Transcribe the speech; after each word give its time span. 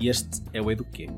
Este 0.00 0.42
é 0.52 0.60
o 0.60 0.70
Eduquê, 0.70 1.08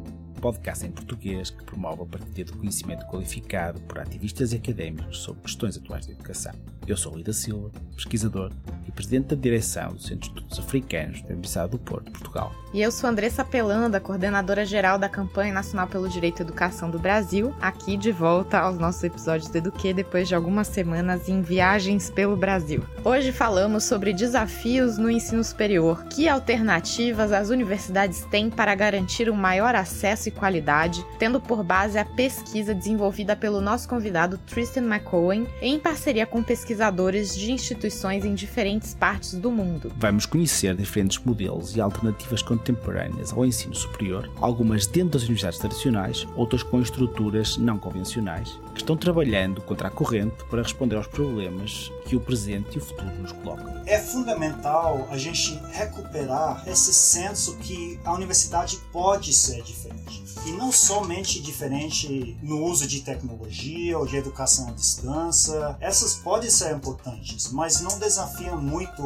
podcast 0.41 0.84
em 0.84 0.91
português 0.91 1.50
que 1.50 1.65
promove 1.65 2.02
a 2.02 2.07
partilha 2.07 2.44
de 2.44 2.52
conhecimento 2.52 3.06
qualificado 3.06 3.81
por 3.81 3.99
ativistas 3.99 4.52
e 4.52 4.56
académicos 4.56 5.20
sobre 5.20 5.42
questões 5.42 5.76
atuais 5.76 6.06
de 6.06 6.13
educação. 6.13 6.52
Eu 6.86 6.97
sou 6.97 7.17
Lida 7.17 7.33
Silva, 7.33 7.70
pesquisador 7.97 8.52
e 8.86 8.93
presidente 8.93 9.34
da 9.34 9.36
direção 9.36 9.89
do 9.95 10.00
Centro 10.00 10.18
de 10.18 10.27
Estudos 10.27 10.59
Africanos 10.59 11.23
da 11.23 11.29
Universidade 11.29 11.70
do 11.73 11.79
Porto, 11.79 12.12
Portugal. 12.12 12.52
E 12.72 12.82
eu 12.82 12.93
sou 12.93 13.08
Andressa 13.08 13.44
Pelanda, 13.44 13.98
coordenadora 13.98 14.64
geral 14.64 14.98
da 14.98 15.08
Campanha 15.08 15.54
Nacional 15.54 15.88
pelo 15.88 16.08
Direito 16.08 16.43
à 16.43 16.45
Educação 16.45 16.90
do 16.90 16.98
Brasil, 16.98 17.52
aqui 17.61 17.96
de 17.96 18.12
volta 18.12 18.58
aos 18.58 18.79
nossos 18.79 19.02
episódios 19.02 19.50
do 19.50 19.56
Eduque 19.56 19.95
depois 19.95 20.29
de 20.29 20.34
algumas 20.34 20.68
semanas 20.68 21.29
em 21.29 21.40
viagens 21.40 22.11
pelo 22.11 22.36
Brasil. 22.36 22.84
Hoje 23.07 23.30
falamos 23.30 23.84
sobre 23.84 24.12
desafios 24.12 24.98
no 24.98 25.09
ensino 25.09 25.45
superior. 25.45 26.07
Que 26.07 26.29
alternativas 26.29 27.30
as 27.30 27.50
universidades 27.50 28.22
têm 28.32 28.50
para 28.50 28.75
garantir 28.75 29.30
um 29.30 29.36
maior 29.36 29.76
acesso 29.76 30.29
e 30.29 30.32
qualidade, 30.32 31.07
tendo 31.16 31.40
por 31.40 31.63
base 31.63 31.96
a 32.01 32.05
pesquisa 32.05 32.75
desenvolvida 32.75 33.37
pelo 33.37 33.61
nosso 33.61 33.89
convidado 33.89 34.39
Tristan 34.39 34.93
McCohen 34.93 35.47
em 35.63 35.79
parceria 35.79 36.27
com 36.27 36.43
pesquisadores 36.43 37.37
de 37.37 37.53
instituições 37.53 38.25
em 38.25 38.35
diferentes 38.35 38.93
partes 38.93 39.35
do 39.35 39.52
mundo. 39.52 39.93
Vamos 39.99 40.27
conhecer 40.27 40.75
diferentes 40.75 41.25
modelos 41.25 41.77
e 41.77 41.80
alternativas 41.80 42.43
contemporâneas 42.43 43.33
ao 43.33 43.47
ensino 43.47 43.77
superior, 43.77 44.29
algumas 44.41 44.85
dentro 44.85 45.11
das 45.11 45.23
universidades 45.23 45.61
tradicionais, 45.61 46.27
outras 46.35 46.65
com 46.65 46.80
estruturas 46.80 47.57
não 47.57 47.79
convencionais, 47.79 48.59
que 48.77 48.83
estão 48.83 48.97
trabalhando 48.97 49.62
contra 49.62 49.89
a 49.89 49.91
corrente 49.91 50.45
para 50.51 50.62
responder 50.62 50.97
aos 50.97 51.07
problemas 51.07 51.91
que 52.05 52.15
o 52.15 52.21
presente 52.21 52.75
e 52.75 52.79
o 52.79 52.80
futuro 52.85 53.11
nos 53.21 53.33
colocam. 53.33 53.83
É 53.87 53.99
fundamental 53.99 55.09
a 55.11 55.16
gente 55.16 55.59
recuperar 55.73 56.62
esse 56.69 56.93
senso 56.93 57.57
que 57.57 57.99
a 58.05 58.12
universidade 58.12 58.79
pode 58.93 59.33
ser 59.33 59.62
diferente. 59.62 60.23
E 60.47 60.52
não 60.52 60.71
somente 60.71 61.41
diferente 61.41 62.37
no 62.43 62.63
uso 62.65 62.87
de 62.87 63.01
tecnologia 63.01 63.99
ou 63.99 64.06
de 64.06 64.16
educação 64.16 64.69
à 64.69 64.72
distância. 64.72 65.77
Essas 65.80 66.14
podem 66.14 66.50
ser 66.50 66.72
importantes, 66.72 67.50
mas 67.50 67.80
não 67.80 67.98
desafiam 67.98 68.60
muito 68.60 69.02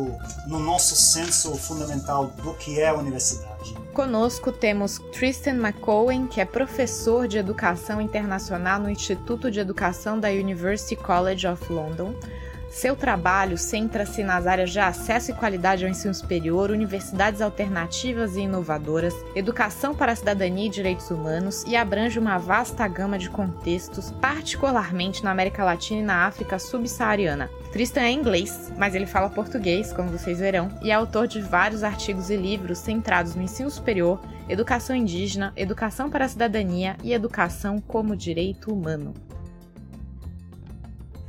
no 0.47 0.59
nosso 0.59 0.95
senso 0.97 1.55
fundamental 1.55 2.27
do 2.43 2.53
que 2.55 2.81
é 2.81 2.89
a 2.89 2.95
universidade. 2.95 3.75
Conosco 3.95 4.53
temos 4.53 4.99
Tristan 5.13 5.57
McCohen, 5.57 6.27
que 6.27 6.41
é 6.41 6.45
professor 6.45 7.27
de 7.27 7.39
Educação 7.39 8.01
Internacional 8.01 8.81
no 8.81 8.91
Instituto 8.91 9.51
de 9.51 9.60
Educação 9.61 10.19
da 10.19 10.29
University 10.29 10.97
College 10.97 11.47
of 11.47 11.73
London. 11.73 12.15
Seu 12.71 12.95
trabalho 12.95 13.59
centra-se 13.59 14.23
nas 14.23 14.47
áreas 14.47 14.71
de 14.71 14.79
acesso 14.79 15.33
e 15.33 15.35
qualidade 15.35 15.85
ao 15.85 15.91
ensino 15.91 16.15
superior, 16.15 16.71
universidades 16.71 17.43
alternativas 17.43 18.37
e 18.37 18.43
inovadoras, 18.43 19.13
educação 19.35 19.93
para 19.93 20.13
a 20.13 20.17
cidadania 20.17 20.67
e 20.67 20.71
direitos 20.71 21.11
humanos 21.11 21.65
e 21.67 21.75
abrange 21.75 22.17
uma 22.17 22.39
vasta 22.39 22.87
gama 22.87 23.19
de 23.19 23.29
contextos, 23.29 24.13
particularmente 24.21 25.25
na 25.25 25.33
América 25.33 25.65
Latina 25.65 26.01
e 26.01 26.05
na 26.05 26.27
África 26.27 26.61
subsaariana. 26.61 27.51
Tristan 27.73 28.03
é 28.03 28.13
inglês, 28.13 28.73
mas 28.79 28.95
ele 28.95 29.07
fala 29.07 29.29
português, 29.29 29.93
como 29.93 30.09
vocês 30.09 30.39
verão, 30.39 30.71
e 30.81 30.93
é 30.93 30.95
autor 30.95 31.27
de 31.27 31.41
vários 31.41 31.83
artigos 31.83 32.31
e 32.31 32.37
livros 32.37 32.79
centrados 32.79 33.35
no 33.35 33.43
ensino 33.43 33.69
superior, 33.69 34.21
educação 34.49 34.95
indígena, 34.95 35.53
educação 35.57 36.09
para 36.09 36.25
a 36.25 36.29
cidadania 36.29 36.97
e 37.03 37.13
educação 37.13 37.81
como 37.81 38.15
direito 38.17 38.73
humano. 38.73 39.13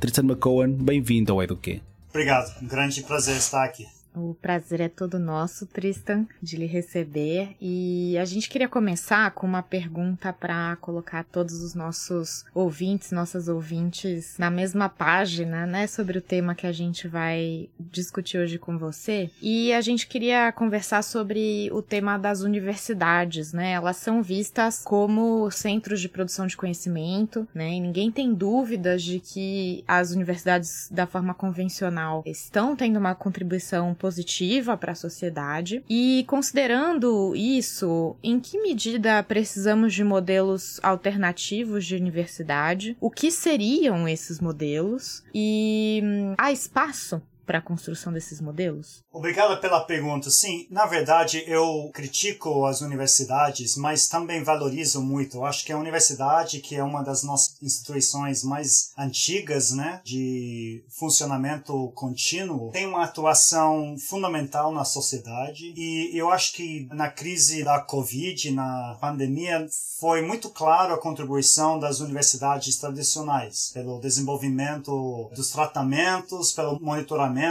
Tristan 0.02 0.24
McCohen, 0.24 0.72
bem-vindo 0.72 1.32
ao 1.32 1.40
Eduquê. 1.40 1.80
Obrigado, 2.10 2.60
um 2.60 2.66
grande 2.66 3.04
prazer 3.04 3.36
estar 3.36 3.62
aqui. 3.62 3.86
O 4.14 4.34
prazer 4.34 4.80
é 4.80 4.88
todo 4.88 5.18
nosso, 5.18 5.66
Tristan, 5.66 6.26
de 6.42 6.56
lhe 6.56 6.66
receber. 6.66 7.56
E 7.60 8.16
a 8.18 8.24
gente 8.24 8.48
queria 8.48 8.68
começar 8.68 9.30
com 9.30 9.46
uma 9.46 9.62
pergunta 9.62 10.32
para 10.32 10.76
colocar 10.76 11.24
todos 11.24 11.62
os 11.62 11.74
nossos 11.74 12.44
ouvintes, 12.54 13.10
nossas 13.10 13.48
ouvintes, 13.48 14.36
na 14.38 14.50
mesma 14.50 14.88
página, 14.88 15.66
né, 15.66 15.86
sobre 15.86 16.18
o 16.18 16.22
tema 16.22 16.54
que 16.54 16.66
a 16.66 16.72
gente 16.72 17.08
vai 17.08 17.68
discutir 17.80 18.38
hoje 18.38 18.58
com 18.58 18.76
você. 18.76 19.30
E 19.40 19.72
a 19.72 19.80
gente 19.80 20.06
queria 20.06 20.52
conversar 20.52 21.02
sobre 21.02 21.70
o 21.72 21.80
tema 21.80 22.18
das 22.18 22.42
universidades, 22.42 23.52
né? 23.52 23.72
Elas 23.72 23.96
são 23.96 24.22
vistas 24.22 24.82
como 24.84 25.50
centros 25.50 26.00
de 26.00 26.08
produção 26.08 26.46
de 26.46 26.56
conhecimento, 26.56 27.48
né? 27.54 27.72
E 27.72 27.80
ninguém 27.80 28.10
tem 28.10 28.34
dúvidas 28.34 29.02
de 29.02 29.20
que 29.20 29.84
as 29.88 30.10
universidades 30.10 30.88
da 30.90 31.06
forma 31.06 31.32
convencional 31.32 32.22
estão 32.26 32.76
tendo 32.76 32.98
uma 32.98 33.14
contribuição 33.14 33.94
positiva 34.02 34.76
para 34.76 34.90
a 34.90 34.96
sociedade. 34.96 35.84
E 35.88 36.24
considerando 36.26 37.36
isso, 37.36 38.16
em 38.20 38.40
que 38.40 38.60
medida 38.60 39.22
precisamos 39.22 39.94
de 39.94 40.02
modelos 40.02 40.80
alternativos 40.82 41.86
de 41.86 41.94
universidade? 41.94 42.96
O 43.00 43.08
que 43.08 43.30
seriam 43.30 44.08
esses 44.08 44.40
modelos? 44.40 45.22
E 45.32 46.00
hum, 46.02 46.34
há 46.36 46.50
espaço 46.50 47.22
para 47.52 47.58
a 47.58 47.62
construção 47.62 48.10
desses 48.10 48.40
modelos? 48.40 49.04
Obrigado 49.12 49.60
pela 49.60 49.84
pergunta. 49.84 50.30
Sim, 50.30 50.66
na 50.70 50.86
verdade 50.86 51.44
eu 51.46 51.90
critico 51.92 52.64
as 52.64 52.80
universidades, 52.80 53.76
mas 53.76 54.08
também 54.08 54.42
valorizo 54.42 55.02
muito. 55.02 55.36
Eu 55.36 55.44
acho 55.44 55.62
que 55.62 55.70
a 55.70 55.76
universidade, 55.76 56.60
que 56.60 56.76
é 56.76 56.82
uma 56.82 57.02
das 57.02 57.22
nossas 57.22 57.62
instituições 57.62 58.42
mais 58.42 58.92
antigas, 58.96 59.70
né, 59.70 60.00
de 60.02 60.82
funcionamento 60.88 61.92
contínuo, 61.94 62.70
tem 62.72 62.86
uma 62.86 63.04
atuação 63.04 63.96
fundamental 63.98 64.72
na 64.72 64.86
sociedade 64.86 65.74
e 65.76 66.10
eu 66.14 66.30
acho 66.30 66.54
que 66.54 66.88
na 66.90 67.10
crise 67.10 67.62
da 67.62 67.80
Covid, 67.80 68.50
na 68.50 68.96
pandemia, 68.98 69.68
foi 70.00 70.22
muito 70.22 70.48
claro 70.48 70.94
a 70.94 70.98
contribuição 70.98 71.78
das 71.78 72.00
universidades 72.00 72.78
tradicionais 72.78 73.70
pelo 73.74 74.00
desenvolvimento 74.00 75.30
dos 75.36 75.50
tratamentos, 75.50 76.50
pelo 76.52 76.80
monitoramento 76.80 77.41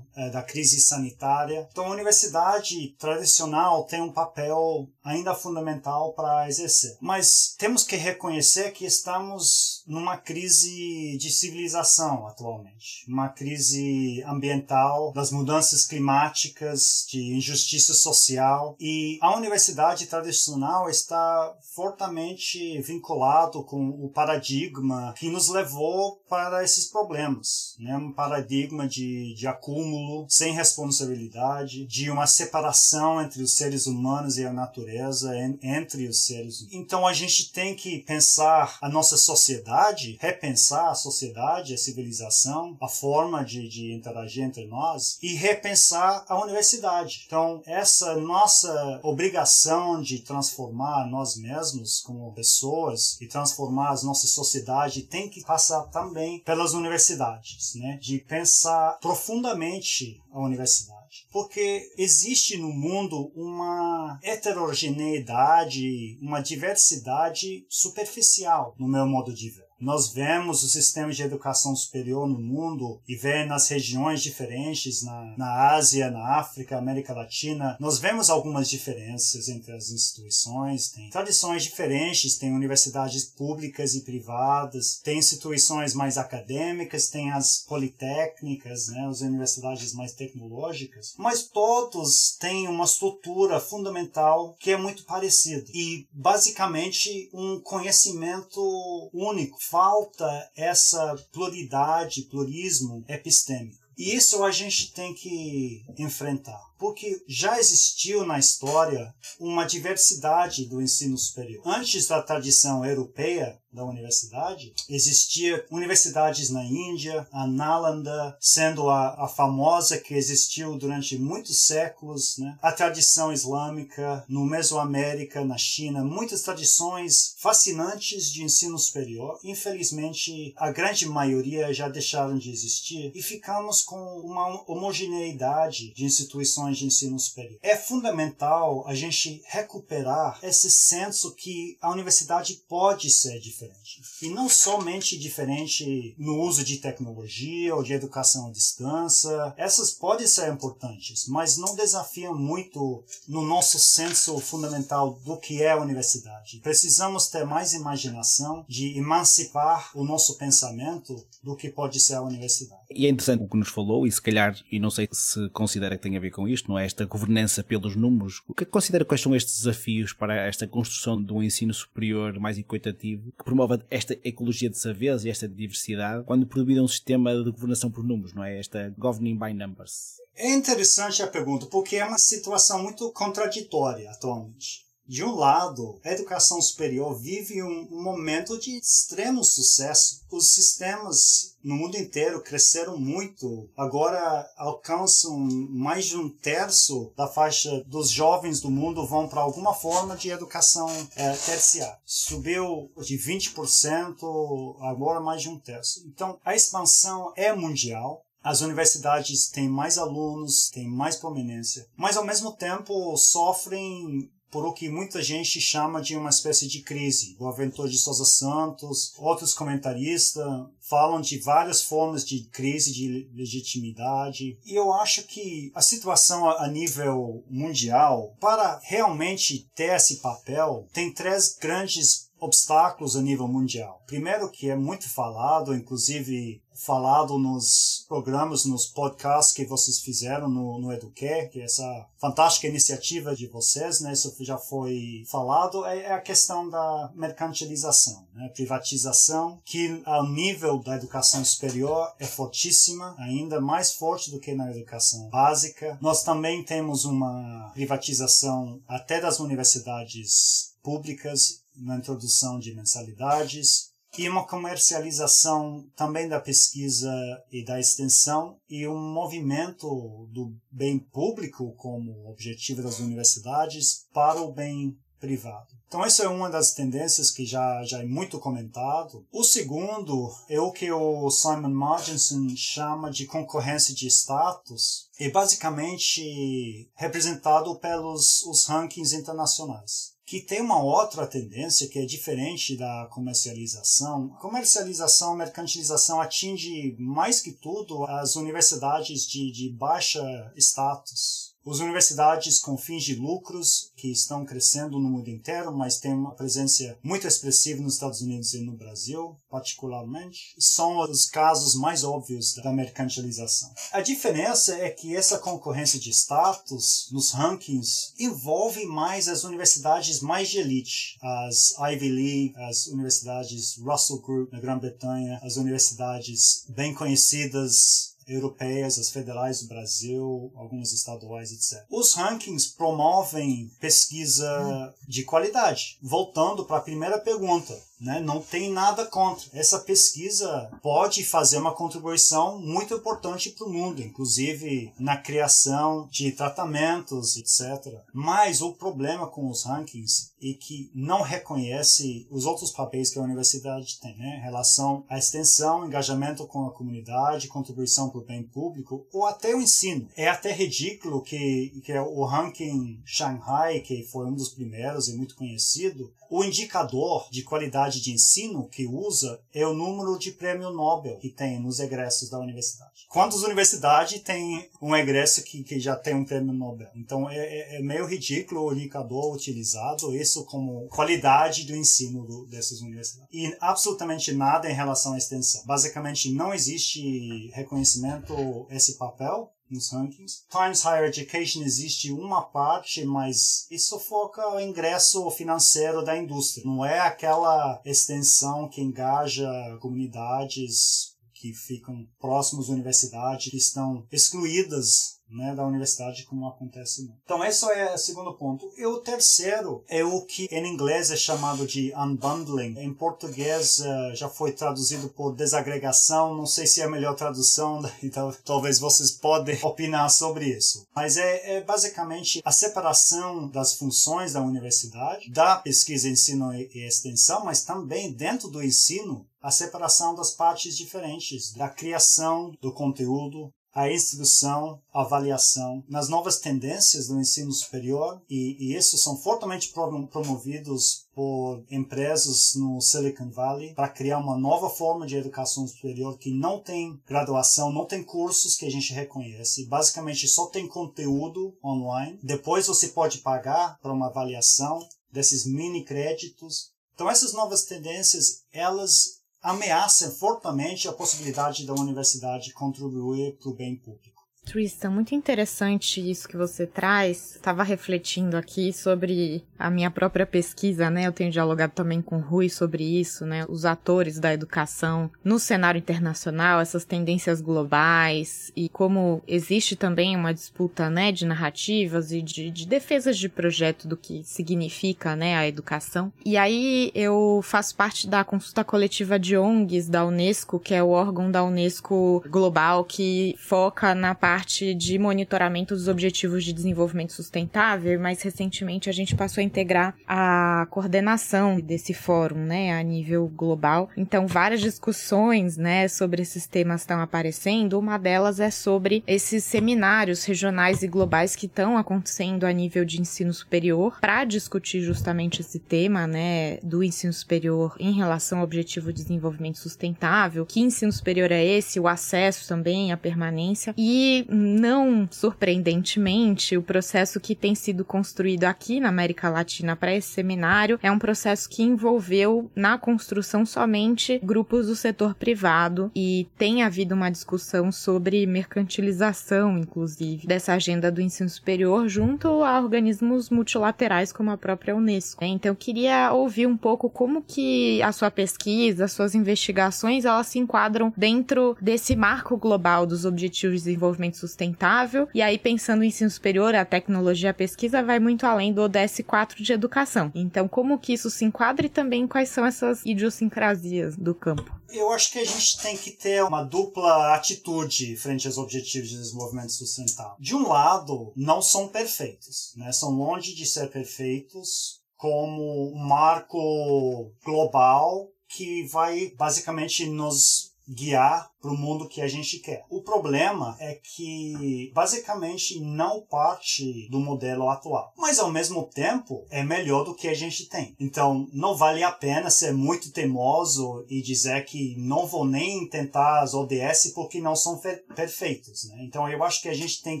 é, 0.16 0.30
da 0.30 0.42
crise 0.42 0.80
sanitária. 0.80 1.68
Então, 1.70 1.86
a 1.86 1.90
universidade 1.90 2.94
tradicional 2.98 3.84
tem 3.84 4.00
um 4.00 4.12
papel 4.12 4.88
ainda 5.04 5.34
fundamental 5.34 6.12
para 6.14 6.48
exercer. 6.48 6.96
Mas 7.00 7.54
temos 7.58 7.84
que 7.84 7.96
reconhecer 7.96 8.72
que 8.72 8.86
estamos 8.86 9.82
numa 9.86 10.16
crise 10.16 11.16
de 11.18 11.30
civilização 11.30 12.26
atualmente, 12.26 13.04
uma 13.06 13.28
crise 13.28 14.22
ambiental, 14.26 15.12
das 15.12 15.30
mudanças 15.30 15.84
climáticas, 15.84 17.06
de 17.08 17.34
injustiça 17.34 17.92
social 17.92 18.76
e 18.80 19.18
a 19.20 19.36
universidade 19.36 20.06
tradicional 20.06 20.88
está 20.88 21.54
fortemente 21.74 22.80
vinculado 22.80 23.62
com 23.64 23.90
o 23.90 24.08
paradigma 24.08 25.14
que 25.16 25.28
nos 25.28 25.48
levou 25.48 26.16
para 26.28 26.62
esses 26.64 26.86
problemas, 26.86 27.76
né? 27.78 27.96
Um 27.96 28.12
paradigma 28.12 28.88
de 28.88 29.03
de, 29.34 29.46
acúmulo, 29.46 30.26
sem 30.28 30.52
responsabilidade, 30.52 31.86
de 31.86 32.10
uma 32.10 32.26
separação 32.26 33.20
entre 33.20 33.42
os 33.42 33.52
seres 33.52 33.86
humanos 33.86 34.38
e 34.38 34.44
a 34.44 34.52
natureza, 34.52 35.36
en, 35.36 35.58
entre 35.62 36.06
os 36.06 36.24
seres 36.24 36.60
humanos. 36.60 36.74
Então 36.74 37.06
a 37.06 37.12
gente 37.12 37.52
tem 37.52 37.74
que 37.74 38.00
pensar 38.00 38.78
a 38.80 38.88
nossa 38.88 39.16
sociedade, 39.16 40.18
repensar 40.20 40.90
a 40.90 40.94
sociedade, 40.94 41.74
a 41.74 41.78
civilização, 41.78 42.76
a 42.80 42.88
forma 42.88 43.44
de, 43.44 43.68
de 43.68 43.92
interagir 43.92 44.44
entre 44.44 44.66
nós 44.66 45.18
e 45.22 45.34
repensar 45.34 46.24
a 46.28 46.42
universidade. 46.42 47.24
Então 47.26 47.62
essa 47.66 48.16
nossa 48.16 49.00
obrigação 49.02 50.00
de 50.00 50.20
transformar 50.20 51.06
nós 51.08 51.36
mesmos 51.36 52.00
como 52.00 52.32
pessoas 52.32 53.20
e 53.20 53.26
transformar 53.26 53.90
a 53.90 54.02
nossa 54.02 54.26
sociedade 54.26 55.02
tem 55.02 55.28
que 55.28 55.42
passar 55.44 55.82
também 55.84 56.40
pelas 56.40 56.72
universidades, 56.72 57.74
né? 57.74 57.98
De 58.00 58.18
pensar 58.18 58.93
profundamente 59.00 60.20
a 60.32 60.40
universidade, 60.40 61.26
porque 61.32 61.82
existe 61.96 62.56
no 62.56 62.68
mundo 62.68 63.32
uma 63.34 64.18
heterogeneidade, 64.22 66.18
uma 66.20 66.40
diversidade 66.40 67.66
superficial, 67.68 68.74
no 68.78 68.88
meu 68.88 69.06
modo 69.06 69.34
de 69.34 69.50
ver. 69.50 69.63
Nós 69.84 70.08
vemos 70.08 70.62
os 70.62 70.72
sistemas 70.72 71.14
de 71.14 71.22
educação 71.22 71.76
superior 71.76 72.26
no 72.26 72.38
mundo 72.38 73.02
e 73.06 73.14
vemos 73.14 73.48
nas 73.48 73.68
regiões 73.68 74.22
diferentes, 74.22 75.02
na, 75.02 75.34
na 75.36 75.74
Ásia, 75.74 76.10
na 76.10 76.38
África, 76.38 76.78
América 76.78 77.12
Latina, 77.12 77.76
nós 77.78 77.98
vemos 77.98 78.30
algumas 78.30 78.70
diferenças 78.70 79.50
entre 79.50 79.72
as 79.72 79.90
instituições, 79.90 80.88
tem 80.88 81.10
tradições 81.10 81.64
diferentes, 81.64 82.38
tem 82.38 82.54
universidades 82.54 83.24
públicas 83.24 83.94
e 83.94 84.00
privadas, 84.00 85.00
tem 85.04 85.18
instituições 85.18 85.92
mais 85.92 86.16
acadêmicas, 86.16 87.10
tem 87.10 87.30
as 87.30 87.58
politécnicas, 87.68 88.88
né, 88.88 89.06
as 89.06 89.20
universidades 89.20 89.92
mais 89.92 90.14
tecnológicas, 90.14 91.14
mas 91.18 91.42
todos 91.42 92.34
têm 92.40 92.68
uma 92.68 92.84
estrutura 92.84 93.60
fundamental 93.60 94.56
que 94.58 94.70
é 94.70 94.78
muito 94.78 95.04
parecida 95.04 95.70
e 95.74 96.06
basicamente 96.10 97.28
um 97.34 97.60
conhecimento 97.60 99.10
único 99.12 99.62
falta 99.74 100.52
essa 100.54 101.16
pluralidade, 101.32 102.22
plurismo 102.30 103.04
epistêmico. 103.08 103.82
E 103.98 104.14
isso 104.14 104.44
a 104.44 104.52
gente 104.52 104.92
tem 104.92 105.12
que 105.12 105.84
enfrentar. 105.98 106.62
Porque 106.84 107.24
já 107.26 107.58
existiu 107.58 108.26
na 108.26 108.38
história 108.38 109.14
uma 109.40 109.64
diversidade 109.64 110.66
do 110.66 110.82
ensino 110.82 111.16
superior. 111.16 111.62
Antes 111.66 112.06
da 112.06 112.20
tradição 112.20 112.84
europeia 112.84 113.58
da 113.74 113.84
universidade, 113.84 114.72
existia 114.88 115.66
universidades 115.70 116.48
na 116.48 116.64
Índia, 116.64 117.26
a 117.32 117.46
Nalanda 117.46 118.36
sendo 118.40 118.88
a, 118.88 119.24
a 119.24 119.28
famosa 119.28 119.98
que 119.98 120.14
existiu 120.14 120.78
durante 120.78 121.18
muitos 121.18 121.58
séculos, 121.58 122.38
né? 122.38 122.56
a 122.62 122.70
tradição 122.70 123.32
islâmica 123.32 124.24
no 124.28 124.44
Mesoamérica, 124.44 125.44
na 125.44 125.58
China, 125.58 126.04
muitas 126.04 126.42
tradições 126.42 127.34
fascinantes 127.38 128.30
de 128.30 128.44
ensino 128.44 128.78
superior. 128.78 129.40
Infelizmente, 129.42 130.54
a 130.56 130.70
grande 130.70 131.06
maioria 131.08 131.74
já 131.74 131.88
deixaram 131.88 132.38
de 132.38 132.50
existir 132.50 133.10
e 133.14 133.20
ficamos 133.20 133.82
com 133.82 133.96
uma 134.20 134.62
homogeneidade 134.70 135.92
de 135.94 136.04
instituições 136.04 136.73
de 136.74 136.86
ensino 136.86 137.18
superior. 137.18 137.58
É 137.62 137.76
fundamental 137.76 138.86
a 138.86 138.94
gente 138.94 139.42
recuperar 139.46 140.38
esse 140.42 140.70
senso 140.70 141.34
que 141.34 141.76
a 141.80 141.90
universidade 141.90 142.62
pode 142.68 143.10
ser 143.10 143.38
diferente. 143.40 144.02
E 144.22 144.28
não 144.28 144.48
somente 144.48 145.18
diferente 145.18 146.14
no 146.18 146.40
uso 146.40 146.64
de 146.64 146.78
tecnologia 146.78 147.74
ou 147.74 147.82
de 147.82 147.92
educação 147.92 148.48
à 148.48 148.50
distância. 148.50 149.54
Essas 149.56 149.90
podem 149.90 150.26
ser 150.26 150.52
importantes, 150.52 151.26
mas 151.28 151.56
não 151.56 151.74
desafiam 151.74 152.36
muito 152.36 153.04
no 153.28 153.42
nosso 153.42 153.78
senso 153.78 154.38
fundamental 154.38 155.18
do 155.24 155.36
que 155.38 155.62
é 155.62 155.70
a 155.70 155.80
universidade. 155.80 156.60
Precisamos 156.62 157.28
ter 157.28 157.44
mais 157.44 157.72
imaginação 157.72 158.64
de 158.68 158.96
emancipar 158.98 159.90
o 159.94 160.04
nosso 160.04 160.36
pensamento 160.36 161.24
do 161.42 161.56
que 161.56 161.68
pode 161.68 162.00
ser 162.00 162.14
a 162.14 162.22
universidade. 162.22 162.82
E 162.90 163.06
é 163.06 163.08
interessante 163.08 163.42
o 163.42 163.48
que 163.48 163.56
nos 163.56 163.68
falou, 163.68 164.06
e 164.06 164.12
se 164.12 164.20
calhar, 164.20 164.56
e 164.70 164.78
não 164.78 164.90
sei 164.90 165.08
se 165.12 165.48
considera 165.50 165.96
que 165.96 166.02
tem 166.02 166.16
a 166.16 166.20
ver 166.20 166.30
com 166.30 166.48
isto, 166.54 166.70
não 166.70 166.78
é? 166.78 166.86
Esta 166.86 167.04
governança 167.04 167.62
pelos 167.62 167.94
números. 167.94 168.42
O 168.48 168.54
que 168.54 168.64
considera 168.64 169.04
quais 169.04 169.20
são 169.20 169.34
estes 169.34 169.58
desafios 169.58 170.12
para 170.12 170.34
esta 170.46 170.66
construção 170.66 171.22
de 171.22 171.32
um 171.32 171.42
ensino 171.42 171.74
superior 171.74 172.38
mais 172.38 172.56
equitativo 172.56 173.32
que 173.38 173.44
promova 173.44 173.84
esta 173.90 174.16
ecologia 174.24 174.70
de 174.70 174.78
saberes 174.78 175.24
e 175.24 175.30
esta 175.30 175.48
diversidade 175.48 176.24
quando 176.24 176.46
proibida 176.46 176.82
um 176.82 176.88
sistema 176.88 177.34
de 177.34 177.50
governação 177.50 177.90
por 177.90 178.04
números, 178.04 178.32
não 178.32 178.42
é? 178.42 178.58
Esta 178.58 178.94
governing 178.96 179.38
by 179.38 179.52
numbers. 179.52 180.16
É 180.36 180.52
interessante 180.52 181.22
a 181.22 181.26
pergunta, 181.26 181.66
porque 181.66 181.96
é 181.96 182.04
uma 182.04 182.18
situação 182.18 182.82
muito 182.82 183.10
contraditória 183.12 184.10
atualmente. 184.10 184.84
De 185.06 185.22
um 185.22 185.34
lado, 185.34 186.00
a 186.02 186.10
educação 186.12 186.60
superior 186.62 187.14
vive 187.14 187.62
um, 187.62 188.02
momento 188.02 188.58
de 188.58 188.78
extremo 188.78 189.44
sucesso. 189.44 190.22
Os 190.30 190.54
sistemas 190.54 191.56
no 191.62 191.74
mundo 191.74 191.96
inteiro 191.96 192.40
cresceram 192.42 192.96
muito. 192.96 193.68
Agora 193.76 194.50
alcançam 194.56 195.38
mais 195.38 196.06
de 196.06 196.16
um 196.16 196.28
terço 196.28 197.12
da 197.16 197.28
faixa 197.28 197.84
dos 197.86 198.10
jovens 198.10 198.60
do 198.60 198.70
mundo 198.70 199.06
vão 199.06 199.28
para 199.28 199.42
alguma 199.42 199.74
forma 199.74 200.16
de 200.16 200.30
educação 200.30 200.88
é, 201.16 201.32
terciária. 201.36 201.98
Subiu 202.04 202.90
de 202.98 203.18
20%, 203.18 204.76
agora 204.80 205.20
mais 205.20 205.42
de 205.42 205.50
um 205.50 205.58
terço. 205.58 206.02
Então, 206.06 206.38
a 206.44 206.54
expansão 206.54 207.32
é 207.36 207.54
mundial. 207.54 208.24
As 208.42 208.60
universidades 208.60 209.48
têm 209.48 209.70
mais 209.70 209.96
alunos, 209.96 210.68
têm 210.68 210.86
mais 210.86 211.16
prominência, 211.16 211.88
mas 211.96 212.14
ao 212.14 212.26
mesmo 212.26 212.52
tempo 212.52 213.16
sofrem 213.16 214.30
por 214.54 214.64
o 214.64 214.72
que 214.72 214.88
muita 214.88 215.20
gente 215.20 215.60
chama 215.60 216.00
de 216.00 216.16
uma 216.16 216.30
espécie 216.30 216.68
de 216.68 216.80
crise. 216.80 217.34
O 217.40 217.48
Aventor 217.48 217.88
de 217.88 217.98
Souza 217.98 218.24
Santos, 218.24 219.12
outros 219.18 219.52
comentaristas 219.52 220.46
falam 220.80 221.20
de 221.20 221.38
várias 221.38 221.82
formas 221.82 222.24
de 222.24 222.44
crise 222.52 222.92
de 222.92 223.28
legitimidade. 223.34 224.56
E 224.64 224.76
eu 224.76 224.92
acho 224.92 225.24
que 225.24 225.72
a 225.74 225.82
situação 225.82 226.48
a 226.48 226.68
nível 226.68 227.42
mundial, 227.50 228.36
para 228.38 228.78
realmente 228.84 229.68
ter 229.74 229.96
esse 229.96 230.18
papel, 230.18 230.86
tem 230.92 231.12
três 231.12 231.58
grandes 231.60 232.30
obstáculos 232.44 233.16
a 233.16 233.22
nível 233.22 233.48
mundial. 233.48 234.02
Primeiro 234.06 234.50
que 234.50 234.68
é 234.70 234.76
muito 234.76 235.08
falado, 235.08 235.74
inclusive 235.74 236.62
falado 236.74 237.38
nos 237.38 238.04
programas, 238.08 238.64
nos 238.64 238.86
podcasts 238.86 239.54
que 239.54 239.64
vocês 239.64 240.00
fizeram 240.00 240.48
no, 240.48 240.78
no 240.80 240.92
Educare, 240.92 241.48
que 241.48 241.60
é 241.60 241.64
essa 241.64 242.06
fantástica 242.18 242.66
iniciativa 242.66 243.34
de 243.34 243.46
vocês, 243.46 244.00
né? 244.00 244.12
Isso 244.12 244.34
já 244.40 244.58
foi 244.58 245.24
falado, 245.30 245.86
é, 245.86 246.00
é 246.00 246.12
a 246.12 246.20
questão 246.20 246.68
da 246.68 247.12
mercantilização, 247.14 248.26
né? 248.34 248.48
Privatização, 248.48 249.60
que 249.64 250.02
ao 250.04 250.28
nível 250.28 250.80
da 250.80 250.96
educação 250.96 251.44
superior 251.44 252.12
é 252.18 252.26
fortíssima, 252.26 253.14
ainda 253.18 253.60
mais 253.60 253.94
forte 253.94 254.30
do 254.30 254.40
que 254.40 254.54
na 254.54 254.70
educação 254.70 255.28
básica. 255.28 255.96
Nós 256.00 256.24
também 256.24 256.64
temos 256.64 257.04
uma 257.04 257.70
privatização 257.72 258.82
até 258.88 259.20
das 259.20 259.38
universidades 259.38 260.74
públicas 260.82 261.63
na 261.76 261.96
introdução 261.96 262.58
de 262.58 262.74
mensalidades, 262.74 263.94
e 264.16 264.28
uma 264.28 264.46
comercialização 264.46 265.86
também 265.96 266.28
da 266.28 266.40
pesquisa 266.40 267.12
e 267.50 267.64
da 267.64 267.80
extensão 267.80 268.56
e 268.68 268.86
um 268.86 269.12
movimento 269.12 270.28
do 270.30 270.54
bem 270.70 270.98
público 270.98 271.74
como 271.76 272.28
objetivo 272.30 272.82
das 272.82 273.00
universidades 273.00 274.06
para 274.12 274.40
o 274.40 274.52
bem 274.52 274.96
privado. 275.18 275.74
Então 275.88 276.04
essa 276.04 276.24
é 276.24 276.28
uma 276.28 276.50
das 276.50 276.74
tendências 276.74 277.30
que 277.30 277.46
já, 277.46 277.82
já 277.84 278.00
é 278.00 278.04
muito 278.04 278.38
comentado. 278.38 279.26
O 279.32 279.42
segundo 279.42 280.30
é 280.48 280.60
o 280.60 280.70
que 280.70 280.90
o 280.92 281.30
Simon 281.30 281.70
Marginson 281.70 282.48
chama 282.56 283.10
de 283.10 283.26
concorrência 283.26 283.94
de 283.94 284.06
status 284.08 285.08
e 285.18 285.30
basicamente 285.30 286.90
representado 286.94 287.74
pelos 287.78 288.42
os 288.42 288.66
rankings 288.66 289.14
internacionais 289.14 290.13
que 290.26 290.40
tem 290.40 290.60
uma 290.60 290.82
outra 290.82 291.26
tendência 291.26 291.88
que 291.88 291.98
é 291.98 292.06
diferente 292.06 292.76
da 292.76 293.08
comercialização. 293.12 294.30
Comercialização, 294.40 295.36
mercantilização 295.36 296.20
atinge 296.20 296.96
mais 296.98 297.40
que 297.40 297.52
tudo 297.52 298.04
as 298.04 298.34
universidades 298.34 299.26
de, 299.26 299.52
de 299.52 299.70
baixa 299.70 300.22
status. 300.56 301.53
As 301.66 301.78
universidades 301.78 302.58
com 302.58 302.76
fins 302.76 303.04
de 303.04 303.14
lucros, 303.14 303.90
que 303.96 304.12
estão 304.12 304.44
crescendo 304.44 304.98
no 304.98 305.08
mundo 305.08 305.30
inteiro, 305.30 305.74
mas 305.74 305.98
têm 305.98 306.12
uma 306.12 306.34
presença 306.34 306.98
muito 307.02 307.26
expressiva 307.26 307.82
nos 307.82 307.94
Estados 307.94 308.20
Unidos 308.20 308.52
e 308.52 308.60
no 308.60 308.76
Brasil, 308.76 309.34
particularmente, 309.48 310.54
são 310.58 310.98
os 310.98 311.24
casos 311.24 311.74
mais 311.74 312.04
óbvios 312.04 312.54
da 312.54 312.70
mercantilização. 312.70 313.72
A 313.92 314.02
diferença 314.02 314.76
é 314.76 314.90
que 314.90 315.16
essa 315.16 315.38
concorrência 315.38 315.98
de 315.98 316.10
status 316.10 317.08
nos 317.10 317.30
rankings 317.30 318.12
envolve 318.18 318.84
mais 318.84 319.26
as 319.26 319.42
universidades 319.44 320.20
mais 320.20 320.50
de 320.50 320.58
elite, 320.58 321.18
as 321.22 321.74
Ivy 321.78 322.08
League, 322.10 322.54
as 322.56 322.86
universidades 322.88 323.76
Russell 323.78 324.20
Group 324.20 324.52
na 324.52 324.60
Grã-Bretanha, 324.60 325.40
as 325.42 325.56
universidades 325.56 326.66
bem 326.68 326.92
conhecidas 326.94 328.13
europeias, 328.26 328.98
as 328.98 329.10
federais 329.10 329.62
do 329.62 329.68
Brasil, 329.68 330.52
algumas 330.54 330.92
estaduais, 330.92 331.52
etc. 331.52 331.84
Os 331.90 332.14
rankings 332.14 332.66
promovem 332.66 333.70
pesquisa 333.80 334.94
de 335.06 335.24
qualidade. 335.24 335.98
Voltando 336.02 336.64
para 336.64 336.78
a 336.78 336.82
primeira 336.82 337.18
pergunta, 337.18 337.78
né? 338.04 338.20
Não 338.20 338.40
tem 338.40 338.70
nada 338.70 339.06
contra. 339.06 339.48
Essa 339.52 339.78
pesquisa 339.80 340.70
pode 340.82 341.24
fazer 341.24 341.56
uma 341.56 341.74
contribuição 341.74 342.60
muito 342.60 342.94
importante 342.94 343.50
para 343.50 343.66
o 343.66 343.72
mundo, 343.72 344.02
inclusive 344.02 344.92
na 344.98 345.16
criação 345.16 346.06
de 346.10 346.30
tratamentos, 346.32 347.36
etc. 347.36 348.00
Mas 348.12 348.60
o 348.60 348.72
problema 348.74 349.26
com 349.26 349.48
os 349.48 349.64
rankings 349.64 350.32
é 350.42 350.52
que 350.52 350.90
não 350.94 351.22
reconhece 351.22 352.26
os 352.30 352.44
outros 352.44 352.70
papéis 352.70 353.10
que 353.10 353.18
a 353.18 353.22
universidade 353.22 353.98
tem, 354.00 354.16
né? 354.18 354.40
relação 354.42 355.04
à 355.08 355.16
extensão, 355.16 355.86
engajamento 355.86 356.46
com 356.46 356.66
a 356.66 356.72
comunidade, 356.72 357.48
contribuição 357.48 358.10
para 358.10 358.20
o 358.20 358.24
bem 358.24 358.42
público 358.42 359.06
ou 359.12 359.24
até 359.26 359.54
o 359.54 359.60
ensino. 359.60 360.08
É 360.16 360.28
até 360.28 360.52
ridículo 360.52 361.22
que, 361.22 361.80
que 361.84 361.92
o 361.98 362.24
ranking 362.24 363.00
Shanghai, 363.04 363.80
que 363.80 364.02
foi 364.04 364.26
um 364.26 364.34
dos 364.34 364.50
primeiros 364.50 365.08
e 365.08 365.16
muito 365.16 365.34
conhecido, 365.34 366.12
o 366.30 366.44
indicador 366.44 367.28
de 367.30 367.42
qualidade 367.42 367.93
de 368.00 368.12
ensino 368.12 368.68
que 368.68 368.86
usa 368.86 369.40
é 369.52 369.66
o 369.66 369.74
número 369.74 370.18
de 370.18 370.32
prêmio 370.32 370.70
Nobel 370.70 371.18
que 371.18 371.30
tem 371.30 371.60
nos 371.60 371.80
egressos 371.80 372.30
da 372.30 372.38
universidade. 372.38 373.06
Quantas 373.08 373.42
universidades 373.42 374.20
têm 374.22 374.68
um 374.80 374.94
egresso 374.94 375.42
que, 375.42 375.62
que 375.62 375.78
já 375.78 375.96
tem 375.96 376.14
um 376.14 376.24
prêmio 376.24 376.52
Nobel? 376.52 376.88
Então 376.94 377.28
é, 377.28 377.36
é, 377.36 377.76
é 377.76 377.82
meio 377.82 378.06
ridículo 378.06 378.64
o 378.64 378.72
indicador 378.72 379.34
utilizado, 379.34 380.14
isso 380.14 380.44
como 380.44 380.88
qualidade 380.88 381.64
do 381.64 381.76
ensino 381.76 382.24
do, 382.24 382.46
dessas 382.46 382.80
universidades. 382.80 383.28
E 383.32 383.56
absolutamente 383.60 384.32
nada 384.32 384.70
em 384.70 384.74
relação 384.74 385.14
à 385.14 385.18
extensão. 385.18 385.62
Basicamente 385.64 386.32
não 386.32 386.52
existe 386.52 387.50
reconhecimento 387.52 388.66
esse 388.70 388.98
papel 388.98 389.53
nos 389.70 389.90
rankings. 389.92 390.44
Times 390.50 390.82
Higher 390.82 391.08
Education 391.08 391.62
existe 391.62 392.12
uma 392.12 392.42
parte, 392.42 393.04
mas 393.04 393.66
isso 393.70 393.98
foca 393.98 394.54
o 394.54 394.60
ingresso 394.60 395.30
financeiro 395.30 396.04
da 396.04 396.16
indústria. 396.16 396.64
Não 396.66 396.84
é 396.84 397.00
aquela 397.00 397.80
extensão 397.84 398.68
que 398.68 398.80
engaja 398.80 399.48
comunidades 399.80 401.14
que 401.34 401.52
ficam 401.52 402.06
próximos 402.18 402.70
à 402.70 402.72
universidade, 402.72 403.50
que 403.50 403.56
estão 403.58 404.06
excluídas 404.10 405.20
né, 405.28 405.54
da 405.54 405.66
universidade 405.66 406.24
como 406.24 406.46
acontece. 406.46 407.10
Então, 407.24 407.44
esse 407.44 407.64
é 407.72 407.94
o 407.94 407.98
segundo 407.98 408.32
ponto. 408.34 408.70
E 408.76 408.86
o 408.86 408.98
terceiro 408.98 409.84
é 409.88 410.04
o 410.04 410.22
que 410.22 410.46
em 410.50 410.66
inglês 410.66 411.10
é 411.10 411.16
chamado 411.16 411.66
de 411.66 411.92
unbundling. 411.96 412.78
Em 412.78 412.92
português 412.92 413.78
uh, 413.78 414.14
já 414.14 414.28
foi 414.28 414.52
traduzido 414.52 415.08
por 415.08 415.34
desagregação. 415.34 416.36
Não 416.36 416.46
sei 416.46 416.66
se 416.66 416.80
é 416.80 416.84
a 416.84 416.90
melhor 416.90 417.14
tradução, 417.14 417.82
então 418.02 418.34
talvez 418.44 418.78
vocês 418.78 419.10
podem 419.10 419.58
opinar 419.62 420.08
sobre 420.10 420.46
isso. 420.46 420.86
Mas 420.94 421.16
é, 421.16 421.56
é 421.56 421.60
basicamente 421.62 422.40
a 422.44 422.52
separação 422.52 423.48
das 423.48 423.74
funções 423.74 424.32
da 424.32 424.42
universidade, 424.42 425.30
da 425.30 425.56
pesquisa, 425.56 426.08
ensino 426.08 426.54
e 426.54 426.86
extensão, 426.86 427.44
mas 427.44 427.64
também 427.64 428.12
dentro 428.12 428.48
do 428.48 428.62
ensino 428.62 429.26
a 429.44 429.50
separação 429.50 430.14
das 430.14 430.30
partes 430.30 430.74
diferentes, 430.74 431.52
da 431.52 431.68
criação 431.68 432.54
do 432.62 432.72
conteúdo, 432.72 433.52
a 433.74 433.90
instrução, 433.90 434.80
a 434.92 435.00
avaliação, 435.00 435.82
nas 435.88 436.08
novas 436.08 436.38
tendências 436.38 437.08
do 437.08 437.18
ensino 437.18 437.52
superior, 437.52 438.22
e, 438.30 438.56
e 438.60 438.76
isso 438.76 438.96
são 438.96 439.16
fortemente 439.16 439.72
promovidos 440.10 441.06
por 441.12 441.64
empresas 441.70 442.54
no 442.54 442.80
Silicon 442.80 443.30
Valley 443.30 443.74
para 443.74 443.88
criar 443.88 444.18
uma 444.18 444.38
nova 444.38 444.70
forma 444.70 445.06
de 445.06 445.16
educação 445.16 445.66
superior 445.66 446.16
que 446.18 446.30
não 446.30 446.60
tem 446.60 447.00
graduação, 447.06 447.72
não 447.72 447.84
tem 447.84 448.02
cursos 448.02 448.56
que 448.56 448.66
a 448.66 448.70
gente 448.70 448.92
reconhece, 448.92 449.66
basicamente 449.66 450.28
só 450.28 450.46
tem 450.46 450.68
conteúdo 450.68 451.56
online. 451.64 452.18
Depois 452.22 452.66
você 452.66 452.88
pode 452.88 453.18
pagar 453.18 453.78
para 453.80 453.92
uma 453.92 454.06
avaliação 454.06 454.86
desses 455.12 455.46
mini 455.46 455.84
créditos. 455.84 456.72
Então 456.94 457.10
essas 457.10 457.32
novas 457.32 457.64
tendências, 457.64 458.44
elas 458.52 459.23
ameaça 459.44 460.10
fortemente 460.10 460.88
a 460.88 460.92
possibilidade 460.92 461.66
da 461.66 461.74
universidade 461.74 462.54
contribuir 462.54 463.36
para 463.36 463.50
o 463.50 463.54
bem 463.54 463.76
público. 463.76 464.13
Tristan, 464.44 464.90
muito 464.90 465.14
interessante 465.14 466.00
isso 466.10 466.28
que 466.28 466.36
você 466.36 466.66
traz. 466.66 467.36
Estava 467.36 467.62
refletindo 467.62 468.36
aqui 468.36 468.72
sobre 468.72 469.42
a 469.58 469.70
minha 469.70 469.90
própria 469.90 470.26
pesquisa, 470.26 470.90
né? 470.90 471.06
Eu 471.06 471.12
tenho 471.12 471.30
dialogado 471.30 471.72
também 471.72 472.02
com 472.02 472.18
o 472.18 472.20
Rui 472.20 472.48
sobre 472.48 472.84
isso, 472.84 473.24
né? 473.24 473.44
Os 473.48 473.64
atores 473.64 474.18
da 474.18 474.32
educação 474.32 475.10
no 475.24 475.38
cenário 475.38 475.78
internacional, 475.78 476.60
essas 476.60 476.84
tendências 476.84 477.40
globais 477.40 478.52
e 478.54 478.68
como 478.68 479.22
existe 479.26 479.74
também 479.74 480.14
uma 480.14 480.34
disputa, 480.34 480.90
né, 480.90 481.10
de 481.10 481.24
narrativas 481.24 482.12
e 482.12 482.20
de, 482.20 482.50
de 482.50 482.66
defesas 482.66 483.16
de 483.18 483.28
projeto 483.28 483.88
do 483.88 483.96
que 483.96 484.22
significa, 484.24 485.16
né, 485.16 485.36
a 485.36 485.48
educação. 485.48 486.12
E 486.24 486.36
aí 486.36 486.90
eu 486.94 487.40
faço 487.42 487.74
parte 487.74 488.06
da 488.06 488.22
consulta 488.22 488.62
coletiva 488.62 489.18
de 489.18 489.36
ONGs 489.36 489.88
da 489.88 490.04
Unesco, 490.04 490.58
que 490.58 490.74
é 490.74 490.82
o 490.82 490.88
órgão 490.88 491.30
da 491.30 491.42
Unesco 491.42 492.22
global 492.28 492.84
que 492.84 493.34
foca 493.38 493.94
na 493.94 494.14
parte 494.14 494.33
parte 494.34 494.74
de 494.74 494.98
monitoramento 494.98 495.76
dos 495.76 495.86
Objetivos 495.86 496.42
de 496.42 496.52
Desenvolvimento 496.52 497.12
Sustentável, 497.12 498.00
mais 498.00 498.20
recentemente 498.20 498.90
a 498.90 498.92
gente 498.92 499.14
passou 499.14 499.40
a 499.40 499.44
integrar 499.44 499.94
a 500.08 500.66
coordenação 500.70 501.60
desse 501.60 501.94
fórum, 501.94 502.40
né, 502.40 502.76
a 502.76 502.82
nível 502.82 503.28
global. 503.28 503.88
Então, 503.96 504.26
várias 504.26 504.60
discussões, 504.60 505.56
né, 505.56 505.86
sobre 505.86 506.20
esses 506.20 506.48
temas 506.48 506.80
estão 506.80 507.00
aparecendo. 507.00 507.78
Uma 507.78 507.96
delas 507.96 508.40
é 508.40 508.50
sobre 508.50 509.04
esses 509.06 509.44
seminários 509.44 510.24
regionais 510.24 510.82
e 510.82 510.88
globais 510.88 511.36
que 511.36 511.46
estão 511.46 511.78
acontecendo 511.78 512.42
a 512.42 512.50
nível 512.50 512.84
de 512.84 513.00
ensino 513.00 513.32
superior 513.32 514.00
para 514.00 514.24
discutir 514.24 514.80
justamente 514.80 515.42
esse 515.42 515.60
tema, 515.60 516.08
né, 516.08 516.58
do 516.60 516.82
ensino 516.82 517.12
superior 517.12 517.76
em 517.78 517.92
relação 517.92 518.38
ao 518.38 518.44
Objetivo 518.44 518.92
de 518.92 519.00
Desenvolvimento 519.00 519.58
Sustentável. 519.58 520.44
Que 520.44 520.58
ensino 520.58 520.90
superior 520.90 521.30
é 521.30 521.44
esse? 521.44 521.78
O 521.78 521.86
acesso 521.86 522.48
também, 522.48 522.90
a 522.90 522.96
permanência. 522.96 523.72
E 523.78 524.23
não 524.28 525.08
surpreendentemente, 525.10 526.56
o 526.56 526.62
processo 526.62 527.20
que 527.20 527.34
tem 527.34 527.54
sido 527.54 527.84
construído 527.84 528.44
aqui 528.44 528.80
na 528.80 528.88
América 528.88 529.28
Latina 529.28 529.76
para 529.76 529.94
esse 529.94 530.08
seminário 530.08 530.78
é 530.82 530.90
um 530.90 530.98
processo 530.98 531.48
que 531.48 531.62
envolveu 531.62 532.50
na 532.54 532.78
construção 532.78 533.44
somente 533.44 534.20
grupos 534.22 534.66
do 534.66 534.76
setor 534.76 535.14
privado 535.14 535.90
e 535.94 536.26
tem 536.36 536.62
havido 536.62 536.94
uma 536.94 537.10
discussão 537.10 537.70
sobre 537.70 538.26
mercantilização, 538.26 539.58
inclusive, 539.58 540.26
dessa 540.26 540.52
agenda 540.52 540.90
do 540.90 541.00
ensino 541.00 541.28
superior 541.28 541.88
junto 541.88 542.42
a 542.42 542.60
organismos 542.60 543.30
multilaterais 543.30 544.12
como 544.12 544.30
a 544.30 544.36
própria 544.36 544.74
Unesco. 544.74 545.24
Então, 545.24 545.52
eu 545.52 545.56
queria 545.56 546.12
ouvir 546.12 546.46
um 546.46 546.56
pouco 546.56 546.88
como 546.88 547.22
que 547.22 547.82
a 547.82 547.92
sua 547.92 548.10
pesquisa, 548.10 548.84
as 548.84 548.92
suas 548.92 549.14
investigações, 549.14 550.04
elas 550.04 550.26
se 550.26 550.38
enquadram 550.38 550.92
dentro 550.96 551.56
desse 551.60 551.94
marco 551.96 552.36
global 552.36 552.86
dos 552.86 553.04
Objetivos 553.04 553.58
de 553.58 553.64
Desenvolvimento 553.64 554.13
desenvolvimento 554.14 554.16
sustentável. 554.16 555.08
E 555.12 555.20
aí, 555.20 555.38
pensando 555.38 555.78
no 555.78 555.84
ensino 555.84 556.10
superior, 556.10 556.54
a 556.54 556.64
tecnologia, 556.64 557.30
a 557.30 557.34
pesquisa 557.34 557.82
vai 557.82 557.98
muito 557.98 558.24
além 558.24 558.52
do 558.52 558.62
ODS 558.62 559.02
4 559.06 559.42
de 559.42 559.52
educação. 559.52 560.10
Então, 560.14 560.48
como 560.48 560.78
que 560.78 560.92
isso 560.92 561.10
se 561.10 561.24
enquadra 561.24 561.66
e 561.66 561.68
também 561.68 562.06
quais 562.06 562.28
são 562.28 562.46
essas 562.46 562.84
idiosincrasias 562.84 563.96
do 563.96 564.14
campo? 564.14 564.54
Eu 564.70 564.90
acho 564.90 565.12
que 565.12 565.18
a 565.18 565.24
gente 565.24 565.58
tem 565.58 565.76
que 565.76 565.90
ter 565.90 566.22
uma 566.24 566.42
dupla 566.42 567.14
atitude 567.14 567.96
frente 567.96 568.26
aos 568.26 568.38
objetivos 568.38 568.88
de 568.88 568.96
desenvolvimento 568.96 569.52
sustentável. 569.52 570.16
De 570.18 570.34
um 570.34 570.48
lado, 570.48 571.12
não 571.16 571.42
são 571.42 571.68
perfeitos, 571.68 572.52
né? 572.56 572.72
São 572.72 572.90
longe 572.90 573.34
de 573.34 573.46
ser 573.46 573.68
perfeitos 573.70 574.82
como 574.96 575.72
um 575.72 575.86
marco 575.86 577.12
global 577.24 578.08
que 578.28 578.66
vai 578.66 579.12
basicamente 579.16 579.86
nos 579.86 580.54
guiar 580.68 581.30
para 581.44 581.52
o 581.52 581.58
mundo 581.58 581.86
que 581.86 582.00
a 582.00 582.08
gente 582.08 582.38
quer. 582.38 582.64
O 582.70 582.80
problema 582.80 583.54
é 583.60 583.74
que 583.74 584.72
basicamente 584.74 585.60
não 585.60 586.00
parte 586.00 586.88
do 586.88 586.98
modelo 586.98 587.50
atual, 587.50 587.92
mas 587.98 588.18
ao 588.18 588.32
mesmo 588.32 588.64
tempo 588.64 589.26
é 589.28 589.44
melhor 589.44 589.84
do 589.84 589.94
que 589.94 590.08
a 590.08 590.14
gente 590.14 590.48
tem. 590.48 590.74
Então 590.80 591.28
não 591.34 591.54
vale 591.54 591.82
a 591.82 591.92
pena 591.92 592.30
ser 592.30 592.54
muito 592.54 592.90
teimoso 592.92 593.84
e 593.90 594.00
dizer 594.00 594.42
que 594.46 594.74
não 594.78 595.06
vou 595.06 595.26
nem 595.26 595.68
tentar 595.68 596.22
as 596.22 596.32
ODS 596.32 596.92
porque 596.94 597.20
não 597.20 597.36
são 597.36 597.60
perfeitos. 597.94 598.64
Né? 598.70 598.86
Então 598.86 599.06
eu 599.06 599.22
acho 599.22 599.42
que 599.42 599.48
a 599.50 599.54
gente 599.54 599.82
tem 599.82 600.00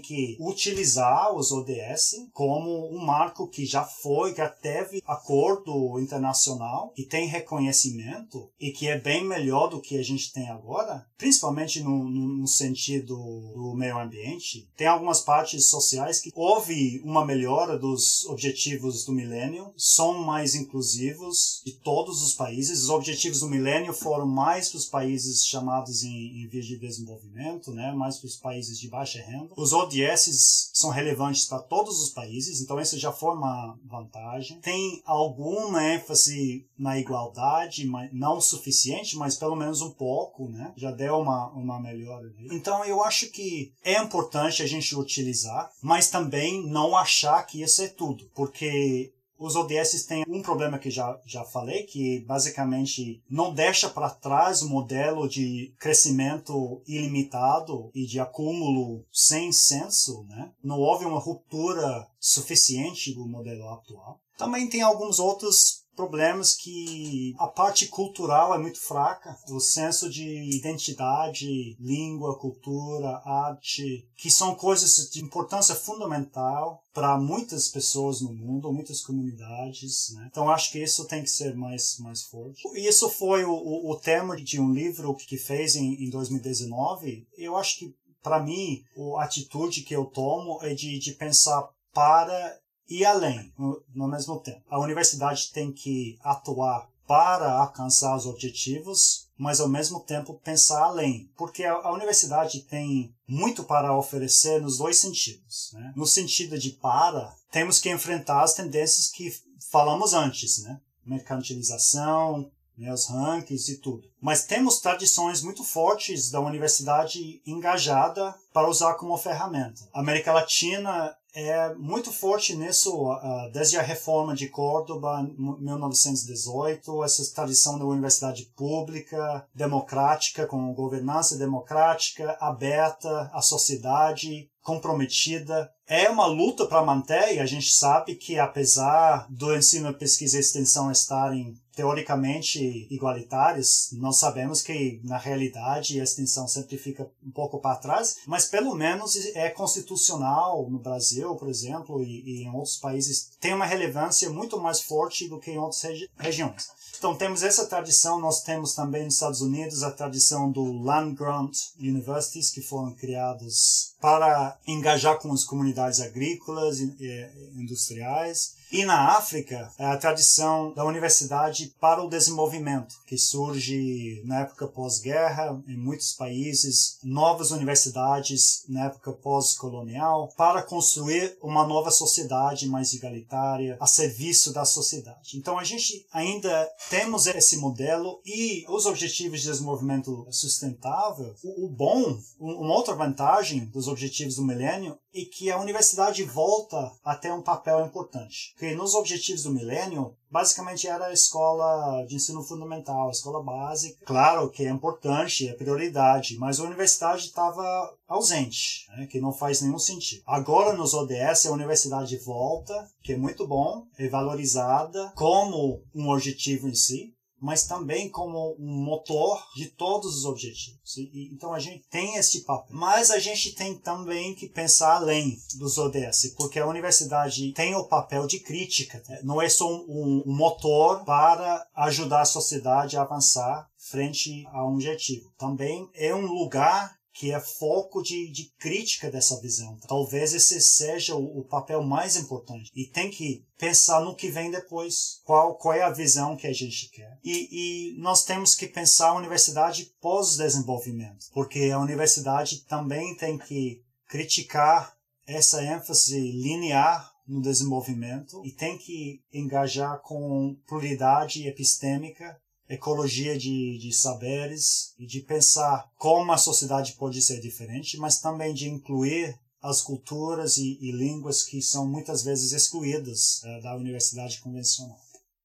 que 0.00 0.38
utilizar 0.40 1.34
os 1.36 1.52
ODS 1.52 2.26
como 2.32 2.90
um 2.90 3.04
marco 3.04 3.48
que 3.48 3.66
já 3.66 3.84
foi, 3.84 4.34
já 4.34 4.48
teve 4.48 5.02
acordo 5.06 6.00
internacional, 6.00 6.90
que 6.96 7.04
tem 7.04 7.28
reconhecimento 7.28 8.50
e 8.58 8.70
que 8.70 8.88
é 8.88 8.98
bem 8.98 9.22
melhor 9.22 9.68
do 9.68 9.82
que 9.82 9.98
a 9.98 10.02
gente 10.02 10.32
tem 10.32 10.48
agora, 10.48 11.06
principalmente 11.34 11.82
no, 11.82 12.04
no, 12.04 12.46
sentido 12.46 13.16
do 13.16 13.74
meio 13.74 13.98
ambiente, 13.98 14.68
tem 14.76 14.86
algumas 14.86 15.20
partes 15.20 15.66
sociais 15.66 16.20
que 16.20 16.30
houve 16.34 17.00
uma 17.04 17.24
melhora 17.24 17.76
dos 17.76 18.24
objetivos 18.26 19.04
do 19.04 19.12
milênio, 19.12 19.72
são 19.76 20.22
mais 20.22 20.54
inclusivos 20.54 21.60
de 21.64 21.72
todos 21.72 22.22
os 22.22 22.34
países. 22.34 22.84
Os 22.84 22.90
objetivos 22.90 23.40
do 23.40 23.48
milênio 23.48 23.92
foram 23.92 24.26
mais 24.26 24.68
para 24.68 24.78
os 24.78 24.84
países 24.84 25.44
chamados 25.44 26.04
em, 26.04 26.44
em 26.44 26.48
vias 26.48 26.66
de 26.66 26.78
desenvolvimento, 26.78 27.72
né, 27.72 27.92
mais 27.92 28.18
para 28.18 28.26
os 28.26 28.36
países 28.36 28.78
de 28.78 28.88
baixa 28.88 29.20
renda. 29.20 29.52
Os 29.56 29.72
ODS 29.72 30.70
são 30.72 30.90
relevantes 30.90 31.46
para 31.46 31.58
todos 31.58 32.00
os 32.00 32.10
países, 32.10 32.60
então 32.60 32.80
isso 32.80 32.98
já 32.98 33.10
foi 33.10 33.34
uma 33.34 33.76
vantagem. 33.84 34.60
Tem 34.60 35.02
alguma 35.04 35.82
ênfase 35.82 36.66
na 36.78 36.98
igualdade, 36.98 37.90
não 38.12 38.40
suficiente, 38.40 39.16
mas 39.16 39.36
pelo 39.36 39.56
menos 39.56 39.80
um 39.80 39.90
pouco, 39.90 40.48
né? 40.48 40.72
Já 40.76 40.90
deu 40.90 41.23
uma, 41.24 41.48
uma 41.48 41.80
melhora. 41.80 42.30
Então 42.50 42.84
eu 42.84 43.02
acho 43.02 43.30
que 43.30 43.72
é 43.82 44.00
importante 44.00 44.62
a 44.62 44.66
gente 44.66 44.94
utilizar, 44.94 45.70
mas 45.82 46.10
também 46.10 46.66
não 46.66 46.96
achar 46.96 47.42
que 47.44 47.62
isso 47.62 47.82
é 47.82 47.88
tudo, 47.88 48.30
porque 48.34 49.12
os 49.38 49.56
ODS 49.56 50.04
têm 50.04 50.24
um 50.28 50.42
problema 50.42 50.78
que 50.78 50.90
já, 50.90 51.20
já 51.26 51.44
falei, 51.44 51.82
que 51.82 52.20
basicamente 52.20 53.22
não 53.28 53.52
deixa 53.52 53.90
para 53.90 54.08
trás 54.08 54.62
o 54.62 54.68
modelo 54.68 55.28
de 55.28 55.74
crescimento 55.78 56.82
ilimitado 56.86 57.90
e 57.94 58.06
de 58.06 58.20
acúmulo 58.20 59.04
sem 59.12 59.50
senso, 59.50 60.24
né? 60.28 60.52
Não 60.62 60.78
houve 60.78 61.04
uma 61.04 61.18
ruptura 61.18 62.06
suficiente 62.18 63.12
do 63.12 63.26
modelo 63.26 63.68
atual. 63.70 64.20
Também 64.38 64.68
tem 64.68 64.82
alguns 64.82 65.18
outros 65.18 65.83
problemas 65.94 66.54
que 66.54 67.34
a 67.38 67.46
parte 67.46 67.86
cultural 67.86 68.54
é 68.54 68.58
muito 68.58 68.80
fraca, 68.80 69.36
o 69.50 69.60
senso 69.60 70.10
de 70.10 70.56
identidade, 70.56 71.76
língua, 71.80 72.38
cultura, 72.38 73.22
arte, 73.24 74.06
que 74.16 74.30
são 74.30 74.54
coisas 74.54 75.10
de 75.10 75.22
importância 75.22 75.74
fundamental 75.74 76.82
para 76.92 77.18
muitas 77.18 77.68
pessoas 77.68 78.20
no 78.20 78.32
mundo, 78.32 78.72
muitas 78.72 79.00
comunidades. 79.00 80.10
Né? 80.14 80.28
Então 80.30 80.50
acho 80.50 80.72
que 80.72 80.82
isso 80.82 81.06
tem 81.06 81.22
que 81.22 81.30
ser 81.30 81.54
mais 81.54 81.98
mais 81.98 82.22
forte. 82.22 82.62
E 82.74 82.88
isso 82.88 83.08
foi 83.08 83.44
o, 83.44 83.52
o, 83.52 83.90
o 83.92 83.96
tema 83.96 84.36
de 84.36 84.60
um 84.60 84.72
livro 84.72 85.14
que 85.14 85.36
fez 85.36 85.76
em, 85.76 86.04
em 86.04 86.10
2019. 86.10 87.26
Eu 87.36 87.56
acho 87.56 87.78
que 87.78 87.94
para 88.22 88.42
mim 88.42 88.82
a 89.18 89.24
atitude 89.24 89.82
que 89.82 89.94
eu 89.94 90.06
tomo 90.06 90.58
é 90.62 90.74
de, 90.74 90.98
de 90.98 91.12
pensar 91.12 91.68
para 91.92 92.58
e 92.88 93.04
além, 93.04 93.52
no, 93.94 94.08
mesmo 94.08 94.38
tempo. 94.40 94.62
A 94.68 94.78
universidade 94.78 95.50
tem 95.52 95.72
que 95.72 96.18
atuar 96.22 96.88
para 97.06 97.52
alcançar 97.58 98.16
os 98.16 98.26
objetivos, 98.26 99.28
mas 99.36 99.60
ao 99.60 99.68
mesmo 99.68 100.00
tempo 100.00 100.40
pensar 100.42 100.84
além, 100.84 101.30
porque 101.36 101.64
a, 101.64 101.74
a 101.74 101.92
universidade 101.92 102.60
tem 102.60 103.14
muito 103.26 103.64
para 103.64 103.96
oferecer 103.96 104.60
nos 104.60 104.78
dois 104.78 104.98
sentidos. 104.98 105.70
Né? 105.74 105.92
No 105.96 106.06
sentido 106.06 106.58
de 106.58 106.70
para, 106.70 107.34
temos 107.50 107.78
que 107.78 107.90
enfrentar 107.90 108.42
as 108.42 108.54
tendências 108.54 109.08
que 109.08 109.34
falamos 109.70 110.14
antes, 110.14 110.62
né? 110.62 110.80
mercantilização, 111.04 112.50
né, 112.76 112.92
os 112.92 113.06
rankings 113.06 113.70
e 113.70 113.78
tudo. 113.78 114.08
Mas 114.20 114.44
temos 114.44 114.80
tradições 114.80 115.42
muito 115.42 115.62
fortes 115.62 116.30
da 116.30 116.40
universidade 116.40 117.40
engajada 117.46 118.34
para 118.52 118.68
usar 118.68 118.94
como 118.94 119.16
ferramenta. 119.16 119.88
A 119.92 120.00
América 120.00 120.32
Latina 120.32 121.14
é 121.34 121.74
muito 121.74 122.12
forte 122.12 122.54
nisso, 122.54 123.08
desde 123.52 123.76
a 123.76 123.82
reforma 123.82 124.34
de 124.34 124.48
Córdoba, 124.48 125.28
1918, 125.36 127.02
essa 127.02 127.34
tradição 127.34 127.76
da 127.78 127.84
universidade 127.84 128.44
pública, 128.56 129.44
democrática, 129.52 130.46
com 130.46 130.72
governança 130.72 131.36
democrática, 131.36 132.36
aberta 132.40 133.30
à 133.32 133.42
sociedade, 133.42 134.48
comprometida. 134.62 135.70
É 135.86 136.08
uma 136.08 136.24
luta 136.24 136.66
para 136.66 136.84
manter, 136.84 137.34
e 137.34 137.40
a 137.40 137.46
gente 137.46 137.70
sabe 137.70 138.14
que 138.14 138.38
apesar 138.38 139.26
do 139.28 139.54
ensino, 139.54 139.92
pesquisa 139.92 140.38
e 140.38 140.40
extensão 140.40 140.90
estarem 140.90 141.54
teoricamente 141.76 142.86
igualitários, 142.90 143.90
nós 143.92 144.16
sabemos 144.16 144.62
que 144.62 145.00
na 145.04 145.18
realidade 145.18 146.00
a 146.00 146.04
extensão 146.04 146.48
sempre 146.48 146.78
fica 146.78 147.10
um 147.22 147.30
pouco 147.30 147.58
para 147.58 147.76
trás, 147.76 148.18
mas 148.26 148.46
pelo 148.46 148.74
menos 148.74 149.14
é 149.34 149.50
constitucional 149.50 150.70
no 150.70 150.78
Brasil, 150.78 151.34
por 151.36 151.48
exemplo, 151.48 152.02
e, 152.02 152.22
e 152.24 152.44
em 152.44 152.50
outros 152.54 152.76
países, 152.76 153.32
tem 153.38 153.52
uma 153.52 153.66
relevância 153.66 154.30
muito 154.30 154.58
mais 154.58 154.80
forte 154.80 155.28
do 155.28 155.38
que 155.38 155.50
em 155.50 155.58
outras 155.58 155.82
regi 155.82 156.08
regiões. 156.16 156.68
Então 157.04 157.14
temos 157.14 157.42
essa 157.42 157.66
tradição, 157.66 158.18
nós 158.18 158.42
temos 158.42 158.74
também 158.74 159.04
nos 159.04 159.16
Estados 159.16 159.42
Unidos 159.42 159.82
a 159.82 159.90
tradição 159.90 160.50
do 160.50 160.82
Land 160.82 161.14
Grant 161.14 161.54
Universities, 161.78 162.48
que 162.48 162.62
foram 162.62 162.94
criados 162.94 163.94
para 164.00 164.56
engajar 164.66 165.18
com 165.18 165.30
as 165.30 165.44
comunidades 165.44 166.00
agrícolas 166.00 166.80
e 166.80 167.30
industriais. 167.56 168.54
E 168.74 168.84
na 168.84 169.16
África, 169.16 169.72
é 169.78 169.86
a 169.86 169.96
tradição 169.96 170.74
da 170.74 170.84
universidade 170.84 171.72
para 171.80 172.02
o 172.02 172.08
desenvolvimento, 172.08 172.96
que 173.06 173.16
surge 173.16 174.20
na 174.24 174.40
época 174.40 174.66
pós-guerra, 174.66 175.62
em 175.68 175.76
muitos 175.76 176.12
países, 176.12 176.98
novas 177.00 177.52
universidades 177.52 178.64
na 178.68 178.86
época 178.86 179.12
pós-colonial, 179.12 180.28
para 180.36 180.60
construir 180.60 181.38
uma 181.40 181.64
nova 181.64 181.92
sociedade 181.92 182.66
mais 182.66 182.92
igualitária, 182.92 183.76
a 183.78 183.86
serviço 183.86 184.52
da 184.52 184.64
sociedade. 184.64 185.38
Então 185.38 185.56
a 185.56 185.62
gente 185.62 186.04
ainda 186.12 186.68
temos 186.90 187.28
esse 187.28 187.58
modelo 187.58 188.20
e 188.26 188.64
os 188.68 188.86
objetivos 188.86 189.40
de 189.40 189.50
desenvolvimento 189.52 190.26
sustentável, 190.32 191.32
o, 191.44 191.66
o 191.66 191.68
bom, 191.68 192.18
uma 192.40 192.74
outra 192.74 192.96
vantagem 192.96 193.66
dos 193.66 193.86
objetivos 193.86 194.34
do 194.34 194.44
milênio 194.44 194.98
e 195.14 195.24
que 195.24 195.48
a 195.48 195.60
universidade 195.60 196.24
volta 196.24 196.90
a 197.04 197.14
ter 197.14 197.32
um 197.32 197.40
papel 197.40 197.86
importante. 197.86 198.52
Porque 198.64 198.76
nos 198.76 198.94
objetivos 198.94 199.42
do 199.42 199.52
milênio, 199.52 200.16
basicamente 200.30 200.88
era 200.88 201.08
a 201.08 201.12
escola 201.12 202.02
de 202.06 202.14
ensino 202.14 202.42
fundamental, 202.42 203.08
a 203.08 203.10
escola 203.10 203.42
básica. 203.42 204.06
Claro 204.06 204.48
que 204.48 204.64
é 204.64 204.70
importante, 204.70 205.46
é 205.46 205.52
prioridade, 205.52 206.38
mas 206.38 206.58
a 206.58 206.64
universidade 206.64 207.26
estava 207.26 207.62
ausente, 208.08 208.86
né, 208.96 209.06
que 209.06 209.20
não 209.20 209.34
faz 209.34 209.60
nenhum 209.60 209.78
sentido. 209.78 210.22
Agora 210.24 210.72
nos 210.72 210.94
ODS 210.94 211.44
a 211.44 211.52
universidade 211.52 212.16
volta, 212.16 212.88
que 213.02 213.12
é 213.12 213.18
muito 213.18 213.46
bom, 213.46 213.86
é 213.98 214.08
valorizada 214.08 215.12
como 215.14 215.82
um 215.94 216.08
objetivo 216.08 216.66
em 216.66 216.74
si, 216.74 217.14
mas 217.40 217.66
também 217.66 218.08
como 218.08 218.56
um 218.58 218.84
motor 218.84 219.42
de 219.54 219.66
todos 219.66 220.16
os 220.16 220.24
objetivos. 220.24 220.96
Então 221.32 221.52
a 221.52 221.58
gente 221.58 221.84
tem 221.90 222.16
esse 222.16 222.42
papel. 222.44 222.74
Mas 222.74 223.10
a 223.10 223.18
gente 223.18 223.52
tem 223.52 223.76
também 223.76 224.34
que 224.34 224.48
pensar 224.48 224.96
além 224.96 225.36
dos 225.56 225.78
ODS, 225.78 226.34
porque 226.36 226.58
a 226.58 226.66
universidade 226.66 227.52
tem 227.52 227.74
o 227.74 227.86
papel 227.86 228.26
de 228.26 228.40
crítica. 228.40 229.02
Né? 229.08 229.20
Não 229.22 229.40
é 229.40 229.48
só 229.48 229.66
um 229.68 230.22
motor 230.26 231.04
para 231.04 231.66
ajudar 231.74 232.22
a 232.22 232.26
sociedade 232.26 232.96
a 232.96 233.02
avançar 233.02 233.68
frente 233.76 234.46
a 234.48 234.64
um 234.64 234.74
objetivo. 234.74 235.30
Também 235.38 235.88
é 235.94 236.14
um 236.14 236.26
lugar 236.26 236.96
que 237.14 237.32
é 237.32 237.38
foco 237.38 238.02
de, 238.02 238.28
de 238.30 238.52
crítica 238.58 239.08
dessa 239.08 239.40
visão. 239.40 239.78
Talvez 239.86 240.34
esse 240.34 240.60
seja 240.60 241.14
o, 241.14 241.38
o, 241.38 241.44
papel 241.44 241.80
mais 241.80 242.16
importante. 242.16 242.72
E 242.74 242.86
tem 242.86 243.08
que 243.08 243.46
pensar 243.56 244.00
no 244.00 244.16
que 244.16 244.28
vem 244.28 244.50
depois. 244.50 245.20
Qual, 245.24 245.54
qual 245.54 245.74
é 245.74 245.82
a 245.82 245.92
visão 245.92 246.36
que 246.36 246.48
a 246.48 246.52
gente 246.52 246.90
quer. 246.90 247.16
E, 247.24 247.94
e 247.94 248.00
nós 248.00 248.24
temos 248.24 248.56
que 248.56 248.66
pensar 248.66 249.10
a 249.10 249.14
universidade 249.14 249.94
pós-desenvolvimento, 250.00 251.26
porque 251.32 251.70
a 251.72 251.78
universidade 251.78 252.64
também 252.64 253.16
tem 253.16 253.38
que 253.38 253.80
criticar 254.08 254.92
essa 255.24 255.62
ênfase 255.62 256.18
linear 256.18 257.14
no 257.26 257.40
desenvolvimento 257.40 258.44
e 258.44 258.52
tem 258.52 258.76
que 258.76 259.22
engajar 259.32 260.00
com 260.02 260.56
pluralidade 260.66 261.46
epistêmica 261.46 262.38
ecologia 262.68 263.36
de, 263.36 263.78
de 263.78 263.92
saberes 263.92 264.94
e 264.98 265.06
de 265.06 265.20
pensar 265.20 265.90
como 265.96 266.32
a 266.32 266.38
sociedade 266.38 266.94
pode 266.94 267.20
ser 267.20 267.40
diferente, 267.40 267.96
mas 267.96 268.20
também 268.20 268.54
de 268.54 268.68
incluir 268.68 269.38
as 269.62 269.80
culturas 269.80 270.58
e, 270.58 270.78
e 270.80 270.92
línguas 270.92 271.42
que 271.42 271.62
são 271.62 271.86
muitas 271.86 272.22
vezes 272.22 272.52
excluídas 272.52 273.42
uh, 273.42 273.62
da 273.62 273.74
universidade 273.76 274.40
convencional. 274.40 274.98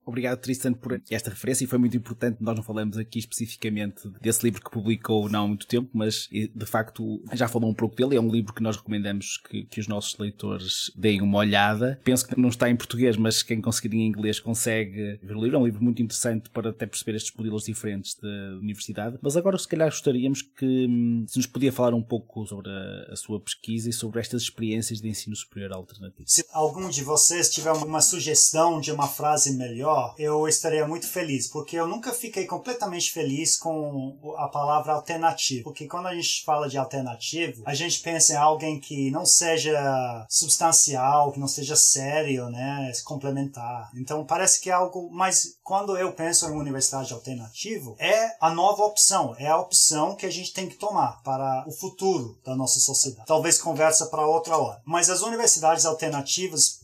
Obrigado, 0.10 0.40
Tristan, 0.40 0.74
por 0.74 1.00
esta 1.10 1.30
referência 1.30 1.64
e 1.64 1.68
foi 1.68 1.78
muito 1.78 1.96
importante. 1.96 2.38
Nós 2.42 2.56
não 2.56 2.64
falamos 2.64 2.98
aqui 2.98 3.20
especificamente 3.20 4.10
desse 4.20 4.44
livro 4.44 4.60
que 4.64 4.72
publicou 4.72 5.30
não 5.30 5.44
há 5.44 5.48
muito 5.48 5.68
tempo, 5.68 5.88
mas 5.94 6.28
de 6.32 6.66
facto 6.66 7.22
já 7.32 7.48
falou 7.48 7.70
um 7.70 7.76
pouco 7.76 7.96
dele. 7.96 8.16
É 8.16 8.20
um 8.20 8.32
livro 8.32 8.52
que 8.52 8.64
nós 8.64 8.76
recomendamos 8.76 9.38
que, 9.38 9.66
que 9.66 9.80
os 9.80 9.88
nossos 9.88 10.18
leitores 10.18 10.92
deem 10.96 11.22
uma 11.22 11.38
olhada. 11.38 12.02
Penso 12.04 12.28
que 12.28 12.40
não 12.40 12.50
está 12.50 12.68
em 12.72 12.76
português, 12.76 13.18
mas 13.18 13.44
quem 13.44 13.62
conseguir 13.62 13.96
em 13.96 14.08
inglês 14.08 14.40
consegue 14.40 15.20
ver 15.22 15.36
o 15.36 15.44
livro. 15.44 15.58
É 15.58 15.60
um 15.60 15.66
livro 15.66 15.84
muito 15.84 16.02
interessante 16.02 16.50
para 16.50 16.72
até 16.72 16.88
perceber 16.88 17.16
estes 17.16 17.32
modelos 17.36 17.66
diferentes 17.66 18.16
da 18.16 18.58
universidade. 18.60 19.20
Mas 19.22 19.38
agora, 19.38 19.60
se 19.60 19.68
calhar, 19.68 19.90
gostaríamos 19.90 20.42
que 20.42 20.88
hum, 20.88 21.24
se 21.28 21.38
nos 21.38 21.46
podia 21.46 21.72
falar 21.72 21.94
um 21.94 22.02
pouco 22.02 22.48
sobre 22.48 22.68
a, 22.72 23.14
a 23.14 23.16
sua 23.16 23.40
pesquisa 23.40 23.90
e 23.90 23.94
sobre 23.94 24.20
estas 24.20 24.42
experiências 24.42 25.00
de 25.02 25.08
ensino 25.08 25.36
superior 25.36 25.72
alternativo. 25.74 26.28
Se 26.28 26.44
algum 26.52 26.90
de 26.90 27.04
vocês 27.04 27.50
tiver 27.50 27.74
uma 27.74 28.02
sugestão 28.02 28.82
de 28.82 28.92
uma 28.92 29.08
frase 29.08 29.56
melhor, 29.56 29.99
eu 30.18 30.48
estaria 30.48 30.88
muito 30.88 31.08
feliz, 31.08 31.48
porque 31.48 31.76
eu 31.76 31.88
nunca 31.88 32.12
fiquei 32.14 32.46
completamente 32.46 33.12
feliz 33.12 33.58
com 33.58 34.18
a 34.38 34.48
palavra 34.48 34.94
alternativo. 34.94 35.64
Porque 35.64 35.88
quando 35.88 36.08
a 36.08 36.16
gente 36.16 36.44
fala 36.44 36.70
de 36.70 36.78
alternativo, 36.78 37.64
a 37.66 37.74
gente 37.74 38.00
pensa 38.00 38.34
em 38.34 38.38
alguém 38.38 38.80
que 38.80 39.12
não 39.12 39.26
seja 39.26 40.26
substancial, 40.30 41.32
que 41.32 41.40
não 41.40 41.48
seja 41.48 41.76
sério, 41.76 42.50
né, 42.50 42.92
complementar. 43.04 43.90
Então 43.96 44.26
parece 44.26 44.60
que 44.60 44.70
é 44.70 44.74
algo 44.74 45.10
mais 45.12 45.58
quando 45.64 45.98
eu 45.98 46.12
penso 46.14 46.46
em 46.46 46.52
uma 46.52 46.62
universidade 46.62 47.14
alternativa, 47.14 47.96
é 48.00 48.36
a 48.42 48.50
nova 48.50 48.84
opção, 48.84 49.36
é 49.38 49.48
a 49.48 49.58
opção 49.58 50.16
que 50.16 50.26
a 50.26 50.32
gente 50.32 50.54
tem 50.54 50.68
que 50.68 50.76
tomar 50.76 51.22
para 51.24 51.64
o 51.68 51.72
futuro 51.72 52.40
da 52.44 52.56
nossa 52.56 52.80
sociedade. 52.80 53.28
Talvez 53.28 53.62
conversa 53.62 54.08
para 54.08 54.26
outra 54.26 54.58
hora. 54.58 54.82
Mas 54.86 55.10
as 55.10 55.22
universidades 55.22 55.86
alternativas 55.86 56.80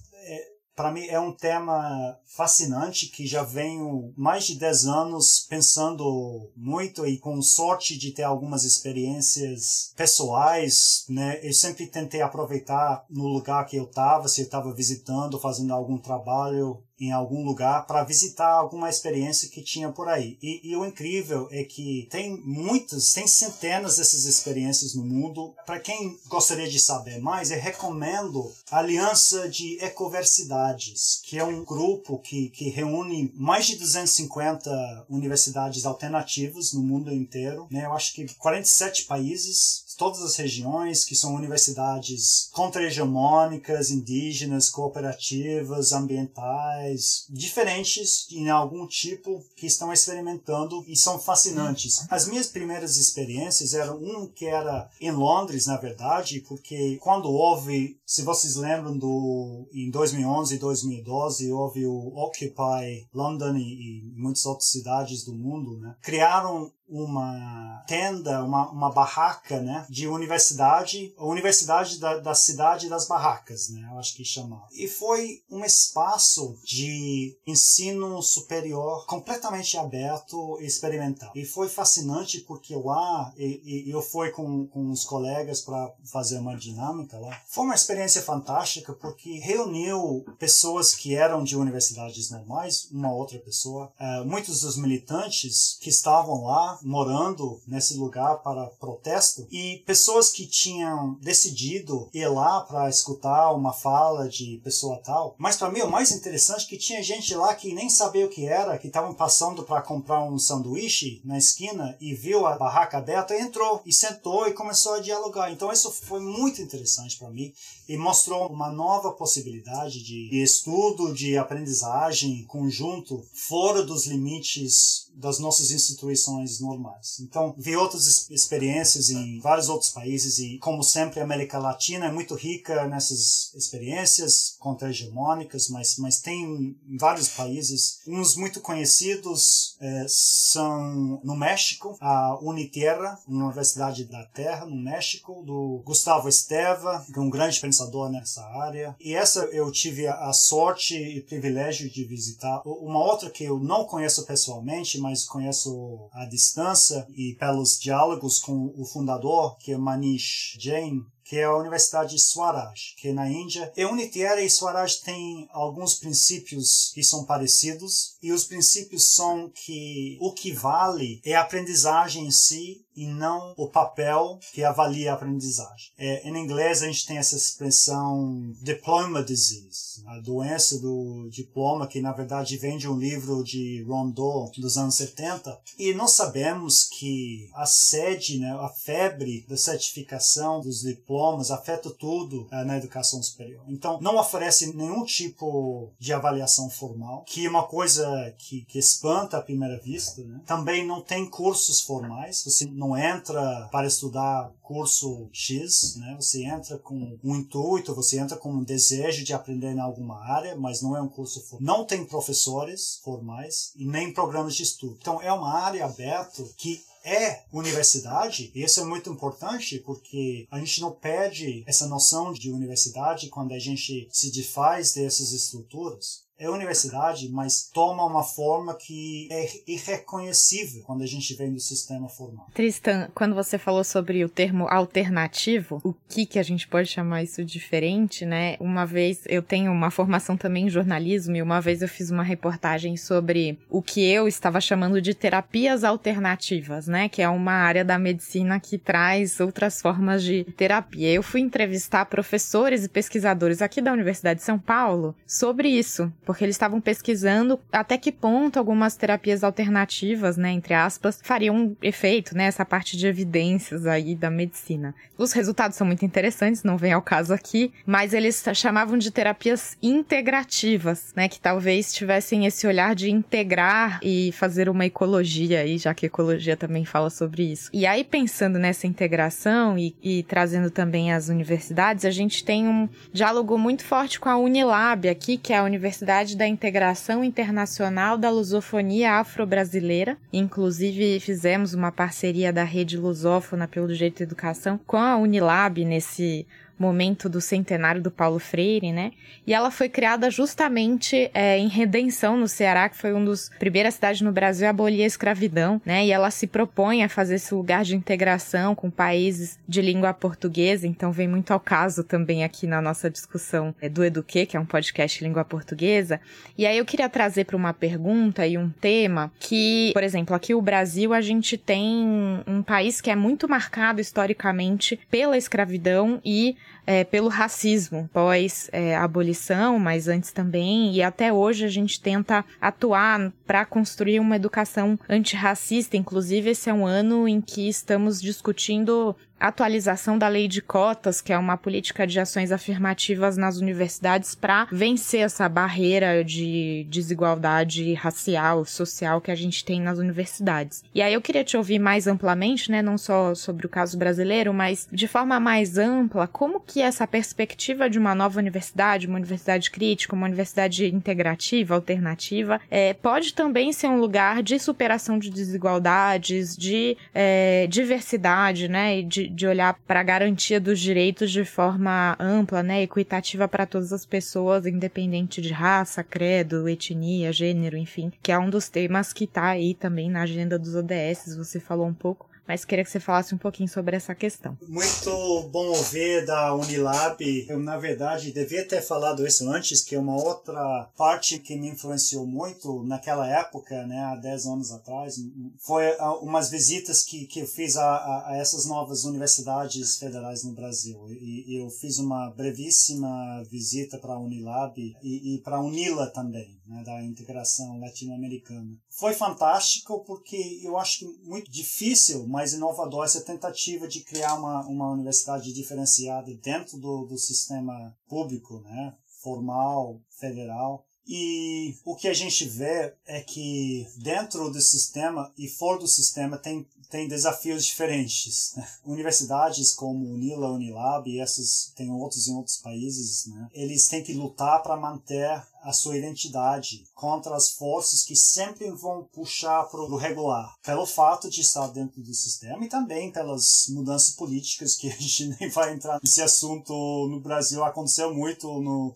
para 0.76 0.92
mim 0.92 1.06
é 1.06 1.20
um 1.20 1.32
tema 1.32 2.20
fascinante 2.26 3.08
que 3.08 3.26
já 3.26 3.44
venho 3.44 4.14
mais 4.18 4.46
de 4.46 4.56
10 4.56 4.86
anos 4.88 5.46
pensando 5.50 6.52
muito 6.56 7.08
e 7.08 7.18
com 7.18 7.42
sorte 7.42 7.98
de 7.98 8.12
ter 8.12 8.24
algumas 8.24 8.64
experiências 8.64 9.94
pessoais, 9.96 11.06
né? 11.08 11.40
Eu 11.42 11.54
sempre 11.54 11.88
tentei 11.88 12.22
aproveitar 12.22 13.06
no 13.10 13.28
lugar 13.28 13.66
que 13.66 13.78
eu 13.78 13.86
estava, 13.86 14.28
se 14.28 14.42
eu 14.42 14.46
estava 14.46 14.74
visitando, 14.74 15.40
fazendo 15.40 15.74
algum 15.74 15.98
trabalho 15.98 16.84
em 17.00 17.12
algum 17.12 17.44
lugar 17.44 17.86
para 17.86 18.04
visitar 18.04 18.50
alguma 18.50 18.90
experiência 18.90 19.50
que 19.50 19.62
tinha 19.62 19.92
por 19.92 20.08
aí. 20.08 20.38
E, 20.42 20.72
e, 20.72 20.76
o 20.76 20.86
incrível 20.86 21.48
é 21.52 21.64
que 21.64 22.08
tem 22.10 22.38
muitas, 22.44 23.14
tem 23.14 23.28
centenas 23.28 23.98
dessas 23.98 24.26
experiências 24.26 24.96
no 24.96 25.04
mundo. 25.04 25.54
Para 25.66 25.80
quem 25.80 26.18
gostaria 26.28 26.70
de 26.70 26.80
saber 26.80 27.20
mais, 27.20 27.52
eu 27.52 27.60
recomendo 27.60 28.52
a 28.72 28.80
Aliança 28.80 29.50
de 29.50 29.78
Ecoversidades, 29.84 31.22
que 31.24 31.38
é 31.38 31.44
um 31.44 31.64
grupo 31.64 32.20
que, 32.20 32.50
que 32.50 32.70
reúne 32.70 33.32
mais 33.36 33.66
de 33.68 33.76
250 33.78 35.06
universidades 35.10 35.86
alternativas 35.86 36.74
no 36.74 36.82
mundo 36.82 37.14
inteiro. 37.14 37.68
Né? 37.70 37.86
Eu 37.86 37.94
acho 37.94 38.14
que 38.14 38.26
47 38.36 39.06
países 39.06 39.85
todas 39.96 40.22
as 40.22 40.36
regiões, 40.36 41.04
que 41.04 41.16
são 41.16 41.36
universidades 41.36 42.50
contra-hegemônicas, 42.52 43.90
indígenas, 43.90 44.70
cooperativas, 44.70 45.92
ambientais, 45.92 47.26
diferentes 47.30 48.28
em 48.32 48.50
algum 48.50 48.86
tipo, 48.88 49.44
que 49.56 49.66
estão 49.66 49.92
experimentando 49.92 50.84
e 50.88 50.96
são 50.96 51.20
fascinantes. 51.20 52.06
As 52.10 52.28
minhas 52.28 52.48
primeiras 52.48 52.98
experiências 52.98 53.74
eram 53.74 53.98
um 53.98 54.28
que 54.28 54.46
era 54.46 54.90
em 55.00 55.12
Londres, 55.12 55.66
na 55.66 55.78
verdade, 55.78 56.42
porque 56.48 56.98
quando 57.02 57.32
houve, 57.32 57.98
se 58.06 58.22
vocês 58.22 58.56
lembram 58.56 58.98
do 58.98 59.68
em 59.74 59.90
2011 59.90 60.56
e 60.56 60.60
2012, 60.60 61.52
houve 61.52 61.86
o 61.86 62.14
Occupy 62.16 63.08
London 63.14 63.56
e, 63.56 63.62
e 63.62 64.14
muitas 64.16 64.46
outras 64.46 64.70
cidades 64.70 65.24
do 65.24 65.34
mundo, 65.34 65.80
né? 65.80 65.96
Criaram 66.02 66.72
uma 66.88 67.84
tenda, 67.88 68.44
uma, 68.44 68.70
uma 68.70 68.92
barraca, 68.92 69.60
né, 69.60 69.86
de 69.90 70.08
universidade, 70.08 71.14
a 71.18 71.26
universidade 71.26 72.00
da, 72.00 72.20
da 72.20 72.36
cidade 72.36 72.88
das 72.88 73.08
barracas, 73.08 73.70
né, 73.70 73.90
eu 73.92 73.98
acho 73.98 74.16
que 74.16 74.24
chamava. 74.24 74.68
E 74.72 74.88
foi 74.88 75.42
um 75.50 75.66
espaço 75.66 76.60
de 76.64 77.36
ensino 77.46 78.22
superior 78.22 79.06
completamente 79.08 79.78
aberto 79.78 80.60
e 80.62 80.66
experimental. 80.66 81.32
E 81.36 81.44
foi 81.44 81.68
fascinante 81.68 82.42
porque 82.42 82.76
lá, 82.76 83.34
e, 83.36 83.88
e 83.88 83.92
eu 83.92 84.02
fui 84.02 84.30
com, 84.30 84.68
com 84.68 84.92
os 84.92 85.04
colegas 85.04 85.62
para 85.62 85.92
fazer 86.12 86.38
uma 86.38 86.56
dinâmica 86.56 87.18
lá, 87.20 87.42
foi 87.48 87.66
uma 87.66 87.76
experiência 87.76 87.95
fantástica 88.22 88.94
porque 88.94 89.40
reuniu 89.40 90.26
pessoas 90.38 90.94
que 90.94 91.16
eram 91.16 91.44
de 91.44 91.58
universidades 91.58 92.30
normais, 92.30 92.88
uma 92.92 93.14
outra 93.14 93.40
pessoa, 93.40 93.92
uh, 94.00 94.26
muitos 94.26 94.62
dos 94.62 94.78
militantes 94.78 95.78
que 95.82 95.90
estavam 95.90 96.44
lá 96.44 96.80
morando 96.84 97.62
nesse 97.68 97.96
lugar 97.96 98.42
para 98.44 98.68
protesto 98.80 99.48
e 99.52 99.84
pessoas 99.86 100.30
que 100.30 100.46
tinham 100.46 101.16
decidido 101.22 102.10
ir 102.14 102.28
lá 102.28 102.62
para 102.62 102.90
escutar 102.90 103.52
uma 103.54 103.74
fala 103.74 104.28
de 104.28 104.60
pessoa 104.64 105.02
tal. 105.04 105.36
Mas 105.38 105.56
para 105.56 105.72
mim 105.72 105.82
o 105.82 105.90
mais 105.90 106.12
interessante 106.12 106.66
é 106.66 106.70
que 106.70 106.78
tinha 106.78 107.04
gente 107.04 107.34
lá 107.36 107.54
que 107.56 107.74
nem 107.74 107.90
sabia 107.90 108.26
o 108.26 108.30
que 108.30 108.46
era, 108.46 108.78
que 108.78 108.88
estavam 108.88 109.14
passando 109.14 109.64
para 109.64 109.82
comprar 109.82 110.24
um 110.24 110.38
sanduíche 110.38 111.22
na 111.24 111.38
esquina 111.38 111.98
e 112.00 112.14
viu 112.14 112.46
a 112.46 112.58
barraca 112.58 112.98
aberta, 112.98 113.38
entrou 113.38 113.82
e 113.86 113.94
sentou 113.94 114.48
e 114.48 114.54
começou 114.54 114.96
a 114.96 115.00
dialogar. 115.00 115.52
Então 115.52 115.72
isso 115.72 115.92
foi 115.92 116.20
muito 116.20 116.62
interessante 116.62 117.18
para 117.18 117.30
mim 117.30 117.54
e 117.88 117.98
mostrou 117.98 118.48
uma 118.48 118.72
nova 118.72 119.12
possibilidade 119.12 120.04
de 120.04 120.30
estudo, 120.42 121.14
de 121.14 121.38
aprendizagem 121.38 122.44
conjunto 122.46 123.24
fora 123.34 123.84
dos 123.84 124.08
limites 124.08 125.05
das 125.16 125.40
nossas 125.40 125.72
instituições 125.72 126.60
normais. 126.60 127.20
Então, 127.20 127.56
vi 127.58 127.76
outras 127.76 128.30
experiências 128.30 129.10
em 129.10 129.40
vários 129.40 129.70
outros 129.70 129.90
países 129.92 130.40
e, 130.40 130.58
como 130.60 130.84
sempre, 130.84 131.20
a 131.20 131.24
América 131.24 131.58
Latina 131.58 132.08
é 132.08 132.12
muito 132.12 132.36
rica 132.36 132.88
nessas 132.88 133.54
experiências 133.56 134.56
contra-hegemônicas, 134.60 135.70
mas, 135.70 135.98
mas 135.98 136.20
tem 136.20 136.76
vários 137.00 137.30
países. 137.30 138.00
Uns 138.08 138.36
muito 138.36 138.60
conhecidos 138.62 139.76
é, 139.80 140.06
são 140.08 141.22
no 141.24 141.36
México, 141.36 141.98
a 142.00 142.38
Uniterra, 142.42 143.20
Universidade 143.28 144.06
da 144.06 144.26
Terra, 144.26 144.66
no 144.66 144.76
México, 144.76 145.44
do 145.44 145.82
Gustavo 145.86 146.28
Esteva, 146.28 147.06
que 147.12 147.18
é 147.18 147.22
um 147.22 147.30
grande 147.30 147.60
pensador 147.60 148.10
nessa 148.10 148.44
área. 148.46 148.96
E 149.00 149.14
essa 149.14 149.46
eu 149.46 149.72
tive 149.72 150.08
a 150.08 150.34
sorte 150.34 150.96
e 150.96 151.22
privilégio 151.22 151.90
de 151.90 152.04
visitar. 152.04 152.62
Uma 152.66 153.00
outra 153.00 153.30
que 153.30 153.44
eu 153.44 153.60
não 153.60 153.86
conheço 153.86 154.26
pessoalmente, 154.26 155.00
mas 155.06 155.24
conheço 155.24 156.10
à 156.12 156.26
distância 156.26 157.06
e 157.16 157.36
pelos 157.36 157.80
diálogos 157.80 158.40
com 158.40 158.74
o 158.76 158.84
fundador, 158.84 159.56
que 159.58 159.72
é 159.72 159.78
Manish 159.78 160.58
Jain, 160.60 161.06
que 161.26 161.38
é 161.38 161.44
a 161.44 161.58
Universidade 161.58 162.16
de 162.16 162.22
Swaraj, 162.22 162.94
que 162.98 163.10
é 163.10 163.14
na 163.14 163.30
Índia. 163.30 163.74
E 163.76 163.84
Unitera 163.84 164.42
e 164.42 164.50
Swaraj 164.50 165.02
têm 165.02 165.50
alguns 165.52 165.96
princípios 165.96 166.92
que 166.94 167.04
são 167.04 167.26
parecidos, 167.26 168.16
e 168.22 168.32
os 168.32 168.46
princípios 168.46 169.16
são 169.16 169.50
que 169.50 170.18
o 170.22 170.32
que 170.32 170.54
vale 170.54 171.20
é 171.26 171.36
a 171.36 171.42
aprendizagem 171.42 172.28
em 172.28 172.32
si 172.32 172.86
e 172.96 173.08
não 173.08 173.54
o 173.58 173.68
papel 173.68 174.40
que 174.54 174.64
avalia 174.64 175.12
a 175.12 175.16
aprendizagem. 175.16 175.92
É, 175.98 176.30
em 176.30 176.38
inglês 176.38 176.82
a 176.82 176.86
gente 176.86 177.06
tem 177.06 177.18
essa 177.18 177.36
expressão 177.36 178.54
diploma 178.62 179.24
disease, 179.24 180.04
a 180.08 180.20
doença 180.20 180.80
do 180.80 181.28
diploma, 181.30 181.88
que 181.88 182.00
na 182.00 182.14
verdade 182.14 182.58
vem 182.58 182.78
de 182.78 182.88
um 182.88 182.98
livro 182.98 183.44
de 183.44 183.84
Rondeau 183.84 184.50
dos 184.58 184.78
anos 184.78 184.96
70, 184.96 185.60
e 185.78 185.94
nós 185.94 186.12
sabemos 186.12 186.86
que 186.86 187.50
a 187.54 187.66
sede, 187.66 188.40
né, 188.40 188.52
a 188.52 188.70
febre 188.70 189.46
da 189.48 189.58
certificação 189.58 190.62
dos 190.62 190.82
diplomas 190.82 191.15
afeta 191.52 191.90
tudo 191.90 192.48
é, 192.52 192.64
na 192.64 192.78
educação 192.78 193.22
superior. 193.22 193.64
Então 193.68 194.00
não 194.02 194.18
oferece 194.18 194.76
nenhum 194.76 195.04
tipo 195.04 195.92
de 196.00 196.14
avaliação 196.14 196.70
formal, 196.70 197.24
que 197.26 197.46
é 197.46 197.50
uma 197.50 197.64
coisa 197.64 198.34
que, 198.38 198.62
que 198.66 198.80
espanta 198.80 199.38
à 199.38 199.42
primeira 199.42 199.80
vista. 199.80 200.22
Né? 200.24 200.42
Também 200.46 200.86
não 200.86 201.02
tem 201.02 201.30
cursos 201.30 201.82
formais, 201.82 202.44
você 202.44 202.66
não 202.66 202.98
entra 202.98 203.68
para 203.72 203.88
estudar 203.88 204.52
curso 204.62 205.30
X, 205.32 205.96
né? 205.98 206.16
Você 206.20 206.44
entra 206.44 206.78
com 206.80 207.18
um 207.24 207.36
intuito, 207.36 207.94
você 207.94 208.18
entra 208.18 208.36
com 208.36 208.52
um 208.52 208.64
desejo 208.64 209.24
de 209.24 209.34
aprender 209.34 209.72
em 209.72 209.80
alguma 209.80 210.20
área, 210.26 210.56
mas 210.56 210.82
não 210.82 210.98
é 210.98 211.02
um 211.02 211.08
curso 211.08 211.42
formal. 211.42 211.78
Não 211.78 211.86
tem 211.86 212.04
professores 212.04 213.00
formais 213.04 213.72
e 213.76 213.86
nem 213.86 214.12
programas 214.12 214.56
de 214.56 214.64
estudo. 214.64 214.98
Então 215.00 215.22
é 215.22 215.32
uma 215.32 215.54
área 215.54 215.86
aberta 215.86 216.44
que 216.58 216.84
é 217.06 217.46
universidade, 217.54 218.52
e 218.54 218.64
isso 218.64 218.82
é 218.82 218.84
muito 218.84 219.12
importante 219.12 219.80
porque 219.80 220.48
a 220.50 220.60
gente 220.60 220.82
não 220.82 220.92
perde 220.92 221.64
essa 221.68 221.88
noção 221.88 222.34
de 222.34 222.52
universidade 222.52 223.30
quando 223.30 223.54
a 223.54 223.60
gente 223.60 224.10
se 224.12 224.32
desfaz 224.32 224.94
dessas 224.94 225.32
estruturas 225.32 226.25
é 226.38 226.50
universidade, 226.50 227.30
mas 227.30 227.70
toma 227.74 228.06
uma 228.06 228.24
forma 228.24 228.76
que 228.76 229.28
é 229.32 229.48
irreconhecível 229.68 230.84
quando 230.84 231.02
a 231.02 231.08
gente 231.08 231.34
vem 231.34 231.54
do 231.54 231.60
sistema 231.60 232.10
formal. 232.10 232.48
Tristan, 232.54 233.10
quando 233.16 233.34
você 233.34 233.58
falou 233.58 233.84
sobre 233.84 234.24
o 234.24 234.30
termo 234.30 234.68
alternativo, 234.68 235.80
o 235.84 235.94
que 236.10 236.26
que 236.26 236.38
a 236.38 236.44
gente 236.44 236.68
pode 236.68 236.90
chamar 236.90 237.24
isso 237.24 237.44
diferente, 237.44 238.26
né? 238.26 238.58
Uma 238.60 238.86
vez 238.86 239.22
eu 239.28 239.42
tenho 239.42 239.72
uma 239.72 239.90
formação 239.90 240.36
também 240.36 240.66
em 240.66 240.70
jornalismo 240.70 241.36
e 241.38 241.42
uma 241.42 241.62
vez 241.62 241.82
eu 241.82 241.88
fiz 241.88 242.12
uma 242.12 242.24
reportagem 242.24 242.98
sobre 242.98 243.58
o 243.70 243.82
que 243.82 244.04
eu 244.04 244.28
estava 244.28 244.60
chamando 244.60 245.02
de 245.02 245.14
terapias 245.14 245.84
alternativas, 245.84 246.88
né? 246.88 247.08
Que 247.08 247.22
é 247.22 247.30
uma 247.30 247.54
área 247.54 247.86
da 247.86 247.98
medicina 247.98 248.60
que 248.60 248.78
traz 248.78 249.40
outras 249.40 249.82
formas 249.82 250.22
de 250.22 250.44
terapia. 250.58 251.12
Eu 251.12 251.24
fui 251.24 251.40
entrevistar 251.40 252.06
professores 252.06 252.84
e 252.84 252.90
pesquisadores 252.90 253.62
aqui 253.62 253.82
da 253.82 253.94
Universidade 253.94 254.42
de 254.42 254.46
São 254.46 254.60
Paulo 254.60 255.16
sobre 255.26 255.70
isso 255.70 256.12
porque 256.26 256.44
eles 256.44 256.56
estavam 256.56 256.82
pesquisando 256.82 257.60
até 257.72 257.98
que 257.98 258.12
ponto 258.12 258.58
algumas 258.58 258.96
terapias 258.96 259.44
alternativas, 259.44 260.38
né, 260.38 260.52
entre 260.52 260.74
aspas, 260.74 261.20
fariam 261.24 261.76
efeito, 261.82 262.36
né, 262.36 262.46
essa 262.46 262.66
parte 262.66 262.98
de 262.98 263.08
evidências 263.08 263.86
aí 263.86 264.16
da 264.16 264.30
medicina. 264.30 264.96
Os 265.18 265.32
resultados 265.32 265.78
são 265.78 265.86
muito 265.86 266.04
interessantes, 266.04 266.64
não 266.64 266.78
vem 266.78 266.94
ao 266.94 267.02
caso 267.02 267.34
aqui, 267.34 267.72
mas 267.86 268.14
eles 268.14 268.44
chamavam 268.54 268.98
de 268.98 269.12
terapias 269.12 269.78
integrativas, 269.82 271.14
né, 271.16 271.30
que 271.30 271.40
talvez 271.40 271.94
tivessem 271.94 272.46
esse 272.46 272.66
olhar 272.66 272.96
de 272.96 273.12
integrar 273.12 274.00
e 274.02 274.32
fazer 274.32 274.70
uma 274.70 274.86
ecologia 274.86 275.60
aí, 275.60 275.78
já 275.78 275.94
que 275.94 276.06
ecologia 276.06 276.58
também 276.58 276.86
fala 276.86 277.10
sobre 277.10 277.44
isso. 277.44 277.70
E 277.72 277.86
aí 277.86 278.04
pensando 278.04 278.58
nessa 278.58 278.88
integração 278.88 279.78
e, 279.78 279.96
e 280.02 280.24
trazendo 280.24 280.70
também 280.70 281.14
as 281.14 281.30
universidades, 281.30 282.06
a 282.06 282.12
gente 282.12 282.44
tem 282.44 282.68
um 282.68 282.90
diálogo 283.14 283.58
muito 283.58 283.84
forte 283.84 284.20
com 284.20 284.30
a 284.30 284.38
Unilab 284.38 285.08
aqui, 285.08 285.38
que 285.38 285.54
é 285.54 285.58
a 285.58 285.64
Universidade 285.64 286.15
Da 286.16 286.48
Integração 286.48 287.26
Internacional 287.26 288.18
da 288.18 288.30
Lusofonia 288.30 289.20
Afro-Brasileira. 289.20 290.18
Inclusive, 290.32 291.20
fizemos 291.20 291.74
uma 291.74 291.92
parceria 291.92 292.54
da 292.54 292.64
Rede 292.64 292.98
Lusófona 292.98 293.68
pelo 293.68 293.90
Direito 293.90 294.22
à 294.22 294.24
Educação 294.24 294.80
com 294.88 294.96
a 294.96 295.18
Unilab 295.18 295.84
nesse 295.84 296.48
momento 296.78 297.30
do 297.30 297.40
centenário 297.42 298.02
do 298.02 298.12
Paulo 298.12 298.40
Freire, 298.40 298.92
né? 298.92 299.12
E 299.46 299.54
ela 299.54 299.72
foi 299.72 299.90
criada 299.90 300.30
justamente 300.30 301.30
é, 301.34 301.58
em 301.58 301.68
Redenção, 301.68 302.38
no 302.38 302.48
Ceará, 302.48 302.90
que 302.90 302.98
foi 302.98 303.14
uma 303.14 303.26
das 303.26 303.50
primeiras 303.60 303.96
cidades 303.96 304.22
no 304.22 304.32
Brasil 304.32 304.68
a 304.68 304.70
abolir 304.70 305.04
a 305.04 305.08
escravidão, 305.08 305.82
né? 305.86 306.06
E 306.06 306.12
ela 306.12 306.32
se 306.32 306.48
propõe 306.48 307.04
a 307.04 307.10
fazer 307.10 307.36
esse 307.36 307.54
lugar 307.54 307.84
de 307.84 307.96
integração 307.96 308.76
com 308.76 308.90
países 308.90 309.58
de 309.68 309.82
língua 309.82 310.14
portuguesa, 310.14 310.88
então 310.88 311.12
vem 311.12 311.28
muito 311.28 311.52
ao 311.52 311.60
caso 311.60 312.04
também 312.04 312.44
aqui 312.44 312.68
na 312.68 312.82
nossa 312.82 313.10
discussão 313.10 313.74
é, 313.82 313.88
do 313.88 314.04
Eduque, 314.04 314.46
que 314.46 314.58
é 314.58 314.60
um 314.60 314.66
podcast 314.66 315.20
de 315.20 315.26
língua 315.26 315.46
portuguesa. 315.46 316.20
E 316.58 316.66
aí 316.66 316.78
eu 316.78 316.86
queria 316.86 317.10
trazer 317.10 317.46
para 317.46 317.56
uma 317.56 317.74
pergunta 317.74 318.46
e 318.46 318.58
um 318.58 318.70
tema 318.70 319.32
que, 319.40 319.92
por 319.94 320.04
exemplo, 320.04 320.36
aqui 320.36 320.54
o 320.54 320.62
Brasil 320.62 321.14
a 321.14 321.22
gente 321.22 321.58
tem 321.58 322.06
um 322.48 322.62
país 322.62 323.02
que 323.02 323.10
é 323.10 323.16
muito 323.16 323.48
marcado 323.48 324.02
historicamente 324.02 325.00
pela 325.10 325.38
escravidão 325.38 326.20
e 326.24 326.56
é, 326.86 327.04
pelo 327.04 327.28
racismo 327.28 328.10
pós 328.14 328.70
é, 328.72 328.96
abolição, 328.96 329.80
mas 329.80 330.08
antes 330.08 330.32
também, 330.32 330.94
e 330.94 331.02
até 331.02 331.34
hoje 331.34 331.66
a 331.66 331.70
gente 331.70 332.00
tenta 332.00 332.46
atuar 332.62 333.32
para 333.46 333.66
construir 333.66 334.20
uma 334.20 334.36
educação 334.36 335.00
antirracista. 335.10 335.98
Inclusive, 335.98 336.52
esse 336.52 336.70
é 336.70 336.74
um 336.74 336.86
ano 336.86 337.28
em 337.28 337.42
que 337.42 337.68
estamos 337.68 338.22
discutindo 338.22 339.16
atualização 339.48 340.18
da 340.18 340.28
lei 340.28 340.48
de 340.48 340.62
cotas, 340.62 341.22
que 341.22 341.34
é 341.34 341.38
uma 341.38 341.58
política 341.58 342.06
de 342.06 342.20
ações 342.20 342.52
afirmativas 342.52 343.38
nas 343.38 343.58
universidades 343.58 344.36
para 344.36 344.68
vencer 344.72 345.22
essa 345.22 345.48
barreira 345.48 346.24
de 346.24 346.86
desigualdade 346.90 347.94
racial, 347.94 348.66
social 348.66 349.22
que 349.22 349.32
a 349.32 349.36
gente 349.36 349.64
tem 349.64 349.82
nas 349.82 349.98
universidades. 349.98 350.84
E 350.94 351.02
aí 351.02 351.14
eu 351.14 351.22
queria 351.22 351.44
te 351.44 351.58
ouvir 351.58 351.80
mais 351.80 352.08
amplamente, 352.08 352.72
né, 352.72 352.82
não 352.82 352.98
só 352.98 353.34
sobre 353.36 353.66
o 353.66 353.70
caso 353.70 353.98
brasileiro, 353.98 354.54
mas 354.54 354.88
de 354.92 355.08
forma 355.08 355.40
mais 355.40 355.78
ampla, 355.78 356.28
como 356.28 356.60
que 356.60 356.82
essa 356.82 357.08
perspectiva 357.08 357.90
de 357.90 358.00
uma 358.00 358.16
nova 358.16 358.40
universidade, 358.40 359.08
uma 359.08 359.18
universidade 359.18 359.72
crítica, 359.72 360.16
uma 360.16 360.28
universidade 360.28 360.88
integrativa, 360.88 361.76
alternativa, 361.76 362.60
é, 362.70 362.94
pode 362.94 363.34
também 363.34 363.72
ser 363.72 363.88
um 363.88 364.00
lugar 364.00 364.42
de 364.42 364.60
superação 364.60 365.20
de 365.20 365.30
desigualdades, 365.30 366.56
de 366.56 366.98
é, 367.14 367.68
diversidade, 367.68 368.68
né, 368.68 369.00
e 369.00 369.04
de, 369.04 369.28
de 369.36 369.46
olhar 369.46 369.74
para 369.86 370.00
a 370.00 370.04
garantia 370.04 370.60
dos 370.60 370.80
direitos 370.80 371.30
de 371.30 371.44
forma 371.44 372.16
ampla, 372.20 372.64
né, 372.64 372.82
equitativa 372.82 373.48
para 373.48 373.66
todas 373.66 373.92
as 373.92 374.06
pessoas, 374.06 374.66
independente 374.66 375.42
de 375.42 375.52
raça, 375.52 376.04
credo, 376.04 376.70
etnia, 376.70 377.34
gênero, 377.34 377.76
enfim, 377.76 378.12
que 378.24 378.32
é 378.32 378.40
um 378.40 378.50
dos 378.50 378.70
temas 378.70 379.12
que 379.12 379.26
está 379.26 379.48
aí 379.48 379.74
também 379.74 380.10
na 380.10 380.22
agenda 380.22 380.58
dos 380.58 380.76
ODS, 380.76 381.36
você 381.36 381.60
falou 381.60 381.86
um 381.86 381.94
pouco 381.94 382.35
mas 382.48 382.66
queria 382.66 382.84
que 382.84 382.90
você 382.90 383.00
falasse 383.00 383.34
um 383.34 383.38
pouquinho 383.38 383.70
sobre 383.70 383.96
essa 383.96 384.14
questão. 384.14 384.58
Muito 384.68 385.10
bom 385.52 385.68
ouvir 385.68 386.26
da 386.26 386.54
Unilab. 386.54 387.46
Eu, 387.50 387.60
na 387.60 387.78
verdade, 387.78 388.32
devia 388.32 388.66
ter 388.68 388.82
falado 388.82 389.26
isso 389.26 389.50
antes, 389.50 389.82
que 389.82 389.96
é 389.96 390.00
uma 390.00 390.16
outra 390.16 390.90
parte 390.98 391.40
que 391.40 391.56
me 391.56 391.70
influenciou 391.70 392.26
muito 392.26 392.84
naquela 392.84 393.28
época, 393.28 393.86
né, 393.86 394.00
há 394.00 394.16
10 394.16 394.46
anos 394.46 394.72
atrás, 394.72 395.16
foi 395.58 395.88
ah, 396.00 396.16
umas 396.18 396.50
visitas 396.50 397.04
que, 397.04 397.26
que 397.26 397.42
eu 397.42 397.48
fiz 397.48 397.78
a, 397.78 397.86
a, 397.86 398.32
a 398.32 398.38
essas 398.38 398.66
novas 398.66 399.06
universidades 399.06 399.98
federais 399.98 400.44
no 400.44 400.54
Brasil. 400.54 401.00
E, 401.10 401.46
e 401.48 401.62
eu 401.62 401.70
fiz 401.70 402.00
uma 402.00 402.30
brevíssima 402.32 403.44
visita 403.50 403.98
para 403.98 404.14
a 404.14 404.20
Unilab 404.20 404.78
e, 404.78 405.36
e 405.36 405.38
para 405.40 405.58
a 405.58 405.62
Unila 405.62 406.08
também, 406.08 406.55
né, 406.68 406.84
da 406.84 407.04
integração 407.04 407.80
latino-americana. 407.80 408.78
Foi 408.90 409.14
fantástico 409.14 410.04
porque 410.06 410.60
eu 410.64 410.78
acho 410.78 411.00
que 411.00 411.06
muito 411.24 411.52
difícil 411.52 412.28
mais 412.28 412.54
inovador 412.54 413.06
essa 413.06 413.22
tentativa 413.22 413.88
de 413.88 414.02
criar 414.02 414.36
uma, 414.36 414.66
uma 414.68 414.92
universidade 414.92 415.54
diferenciada 415.54 416.34
dentro 416.36 416.78
do, 416.78 417.06
do 417.06 417.18
sistema 417.18 417.96
público, 418.08 418.60
né, 418.62 418.96
formal, 419.22 420.02
federal. 420.10 420.86
E 421.08 421.76
o 421.86 421.96
que 421.96 422.08
a 422.08 422.14
gente 422.14 422.46
vê 422.46 422.96
é 423.06 423.22
que 423.22 423.86
dentro 423.98 424.50
do 424.50 424.60
sistema 424.60 425.32
e 425.38 425.48
fora 425.48 425.80
do 425.80 425.88
sistema 425.88 426.36
tem 426.36 426.68
tem 426.90 427.08
desafios 427.08 427.66
diferentes. 427.66 428.54
Né? 428.56 428.68
Universidades 428.86 429.74
como 429.74 430.14
Unila, 430.14 430.52
Unilab 430.52 431.10
e 431.10 431.20
essas 431.20 431.72
tem 431.76 431.92
outros 431.92 432.28
em 432.28 432.36
outros 432.36 432.58
países, 432.58 433.26
né? 433.28 433.50
eles 433.54 433.88
têm 433.88 434.04
que 434.04 434.14
lutar 434.14 434.62
para 434.62 434.78
manter 434.78 435.44
a 435.66 435.74
sua 435.74 435.98
identidade 435.98 436.84
contra 436.94 437.36
as 437.36 437.50
forças 437.50 438.04
que 438.04 438.16
sempre 438.16 438.70
vão 438.70 439.04
puxar 439.12 439.64
para 439.64 439.82
o 439.82 439.98
regular, 439.98 440.56
pelo 440.64 440.86
fato 440.86 441.28
de 441.28 441.42
estar 441.42 441.68
dentro 441.68 442.02
do 442.04 442.14
sistema 442.14 442.64
e 442.64 442.70
também 442.70 443.12
pelas 443.12 443.66
mudanças 443.70 444.12
políticas 444.16 444.76
que 444.76 444.88
a 444.88 444.94
gente 444.96 445.36
nem 445.40 445.50
vai 445.50 445.74
entrar 445.74 446.00
nesse 446.04 446.22
assunto 446.22 446.72
no 447.10 447.20
Brasil 447.20 447.64
aconteceu 447.64 448.14
muito 448.14 448.48
no 448.62 448.94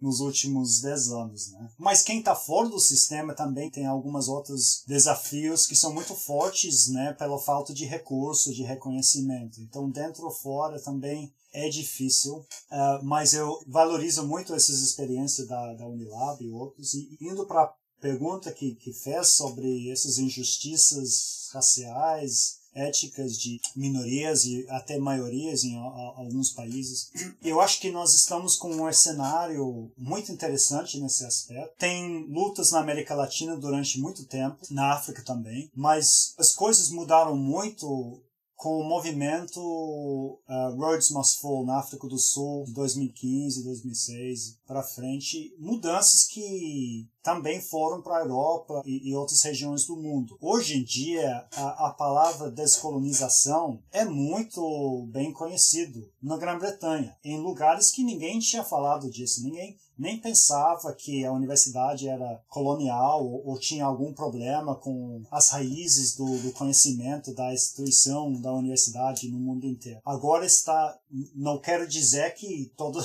nos 0.00 0.20
últimos 0.20 0.80
10 0.80 1.08
anos. 1.12 1.52
Né? 1.52 1.70
Mas 1.78 2.02
quem 2.02 2.18
está 2.18 2.34
fora 2.34 2.68
do 2.68 2.78
sistema 2.78 3.34
também 3.34 3.70
tem 3.70 3.86
alguns 3.86 4.28
outros 4.28 4.82
desafios 4.86 5.66
que 5.66 5.74
são 5.74 5.92
muito 5.92 6.14
fortes 6.14 6.88
né, 6.88 7.12
pela 7.14 7.38
falta 7.38 7.72
de 7.72 7.84
recurso, 7.84 8.52
de 8.52 8.62
reconhecimento. 8.62 9.60
Então, 9.60 9.90
dentro 9.90 10.24
ou 10.24 10.30
fora 10.30 10.80
também 10.80 11.32
é 11.52 11.68
difícil, 11.68 12.36
uh, 12.36 13.02
mas 13.02 13.32
eu 13.32 13.58
valorizo 13.66 14.26
muito 14.26 14.54
essas 14.54 14.80
experiências 14.80 15.48
da, 15.48 15.74
da 15.74 15.86
Unilab 15.86 16.44
e 16.44 16.50
outros. 16.50 16.92
E 16.94 17.16
indo 17.20 17.46
para 17.46 17.62
a 17.62 17.74
pergunta 18.00 18.52
que, 18.52 18.74
que 18.74 18.92
fez 18.92 19.28
sobre 19.28 19.90
essas 19.90 20.18
injustiças 20.18 21.48
raciais, 21.52 22.58
éticas 22.76 23.38
de 23.38 23.60
minorias 23.74 24.44
e 24.44 24.66
até 24.68 24.98
maiorias 24.98 25.64
em 25.64 25.76
alguns 25.76 26.50
países. 26.50 27.10
Eu 27.42 27.60
acho 27.60 27.80
que 27.80 27.90
nós 27.90 28.14
estamos 28.14 28.56
com 28.56 28.70
um 28.70 28.92
cenário 28.92 29.90
muito 29.96 30.30
interessante 30.30 31.00
nesse 31.00 31.24
aspecto. 31.24 31.74
Tem 31.78 32.26
lutas 32.28 32.70
na 32.70 32.80
América 32.80 33.14
Latina 33.14 33.56
durante 33.56 33.98
muito 33.98 34.24
tempo, 34.26 34.58
na 34.70 34.92
África 34.92 35.22
também, 35.24 35.70
mas 35.74 36.34
as 36.38 36.52
coisas 36.52 36.90
mudaram 36.90 37.36
muito 37.36 38.22
com 38.56 38.80
o 38.80 38.88
movimento 38.88 39.60
uh, 39.60 40.76
Roads 40.76 41.10
Must 41.10 41.40
Fall 41.40 41.66
na 41.66 41.78
África 41.78 42.08
do 42.08 42.18
Sul 42.18 42.64
de 42.64 42.72
2015, 42.72 43.62
2006 43.62 44.58
para 44.66 44.82
frente, 44.82 45.54
mudanças 45.58 46.24
que 46.24 47.06
também 47.26 47.60
foram 47.60 48.00
para 48.00 48.18
a 48.18 48.20
Europa 48.20 48.82
e, 48.86 49.10
e, 49.10 49.16
outras 49.16 49.42
regiões 49.42 49.84
do 49.84 49.96
mundo. 49.96 50.38
Hoje 50.40 50.78
em 50.78 50.84
dia, 50.84 51.44
a, 51.56 51.88
a 51.88 51.90
palavra 51.90 52.52
descolonização 52.52 53.82
é 53.90 54.04
muito 54.04 55.08
bem 55.10 55.32
conhecido 55.32 56.08
na 56.22 56.36
Grã-Bretanha, 56.36 57.16
em 57.24 57.40
lugares 57.40 57.90
que 57.90 58.04
ninguém 58.04 58.38
tinha 58.38 58.62
falado 58.62 59.10
disso, 59.10 59.42
ninguém 59.42 59.76
nem 59.98 60.20
pensava 60.20 60.92
que 60.92 61.24
a 61.24 61.32
universidade 61.32 62.06
era 62.06 62.40
colonial 62.48 63.26
ou, 63.26 63.44
ou 63.44 63.58
tinha 63.58 63.84
algum 63.84 64.12
problema 64.12 64.76
com 64.76 65.24
as 65.28 65.48
raízes 65.50 66.14
do, 66.14 66.38
do, 66.38 66.52
conhecimento 66.52 67.34
da 67.34 67.52
instituição 67.52 68.32
da 68.40 68.52
universidade 68.52 69.28
no 69.28 69.38
mundo 69.40 69.66
inteiro. 69.66 70.00
Agora 70.04 70.46
está, 70.46 70.96
não 71.34 71.58
quero 71.58 71.88
dizer 71.88 72.34
que 72.34 72.70
todo 72.76 73.02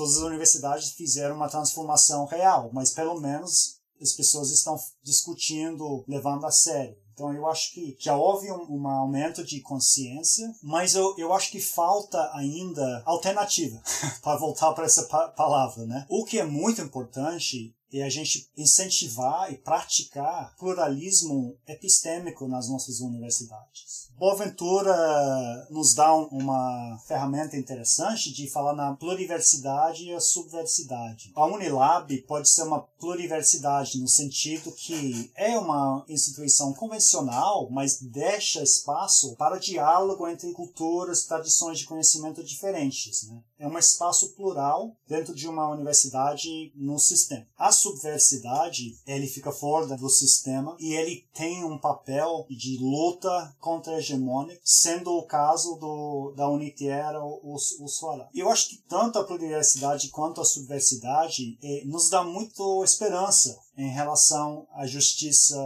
todas 0.00 0.16
as 0.16 0.22
universidades 0.22 0.92
fizeram 0.92 1.36
uma 1.36 1.50
transformação 1.50 2.24
real, 2.24 2.70
mas 2.72 2.90
pelo 2.90 3.20
menos 3.20 3.80
as 4.00 4.12
pessoas 4.12 4.50
estão 4.50 4.78
discutindo, 5.02 6.02
levando 6.08 6.46
a 6.46 6.50
sério. 6.50 6.96
Então 7.12 7.34
eu 7.34 7.46
acho 7.46 7.74
que 7.74 7.94
já 8.00 8.16
houve 8.16 8.50
um, 8.50 8.80
um 8.80 8.88
aumento 8.88 9.44
de 9.44 9.60
consciência, 9.60 10.50
mas 10.62 10.94
eu, 10.94 11.14
eu 11.18 11.34
acho 11.34 11.50
que 11.50 11.60
falta 11.60 12.18
ainda 12.32 13.02
alternativa, 13.04 13.78
para 14.22 14.38
voltar 14.38 14.72
para 14.72 14.86
essa 14.86 15.02
pa 15.02 15.28
palavra, 15.28 15.84
né? 15.84 16.06
O 16.08 16.24
que 16.24 16.38
é 16.38 16.46
muito 16.46 16.80
importante 16.80 17.76
é 17.92 18.02
a 18.02 18.08
gente 18.08 18.48
incentivar 18.56 19.52
e 19.52 19.58
praticar 19.58 20.56
pluralismo 20.56 21.58
epistêmico 21.66 22.48
nas 22.48 22.70
nossas 22.70 23.00
universidades. 23.00 24.09
Boaventura 24.20 25.66
nos 25.70 25.94
dá 25.94 26.14
uma 26.14 27.00
ferramenta 27.08 27.56
interessante 27.56 28.30
de 28.30 28.50
falar 28.50 28.74
na 28.74 28.94
pluriversidade 28.94 30.04
e 30.04 30.12
a 30.12 30.20
subversidade. 30.20 31.32
A 31.34 31.46
Unilab 31.46 32.14
pode 32.28 32.50
ser 32.50 32.64
uma 32.64 32.80
pluriversidade 32.80 33.98
no 33.98 34.06
sentido 34.06 34.72
que 34.72 35.32
é 35.34 35.58
uma 35.58 36.04
instituição 36.06 36.74
convencional, 36.74 37.70
mas 37.70 37.98
deixa 37.98 38.62
espaço 38.62 39.34
para 39.36 39.58
diálogo 39.58 40.28
entre 40.28 40.52
culturas, 40.52 41.24
tradições 41.24 41.78
de 41.78 41.86
conhecimento 41.86 42.44
diferentes. 42.44 43.26
Né? 43.26 43.40
É 43.60 43.68
um 43.68 43.78
espaço 43.78 44.34
plural 44.34 44.96
dentro 45.06 45.34
de 45.34 45.46
uma 45.46 45.68
universidade 45.68 46.72
no 46.74 46.98
sistema. 46.98 47.46
A 47.58 47.70
subversidade, 47.70 48.98
ele 49.06 49.26
fica 49.26 49.52
fora 49.52 49.98
do 49.98 50.08
sistema 50.08 50.74
e 50.80 50.94
ele 50.94 51.26
tem 51.34 51.62
um 51.62 51.76
papel 51.76 52.46
de 52.48 52.78
luta 52.78 53.54
contra 53.60 53.92
a 53.92 53.98
hegemônica, 53.98 54.58
sendo 54.64 55.12
o 55.12 55.26
caso 55.26 55.76
do, 55.76 56.32
da 56.34 56.48
Unitiera 56.48 57.22
ou 57.22 57.58
Suará. 57.58 58.30
Eu 58.34 58.48
acho 58.48 58.70
que 58.70 58.82
tanto 58.88 59.18
a 59.18 59.24
pluriversidade 59.24 60.08
quanto 60.08 60.40
a 60.40 60.44
subversidade 60.44 61.58
eh, 61.62 61.82
nos 61.84 62.08
dá 62.08 62.24
muito 62.24 62.82
esperança 62.82 63.60
em 63.80 63.88
relação 63.88 64.66
à 64.74 64.86
justiça 64.86 65.56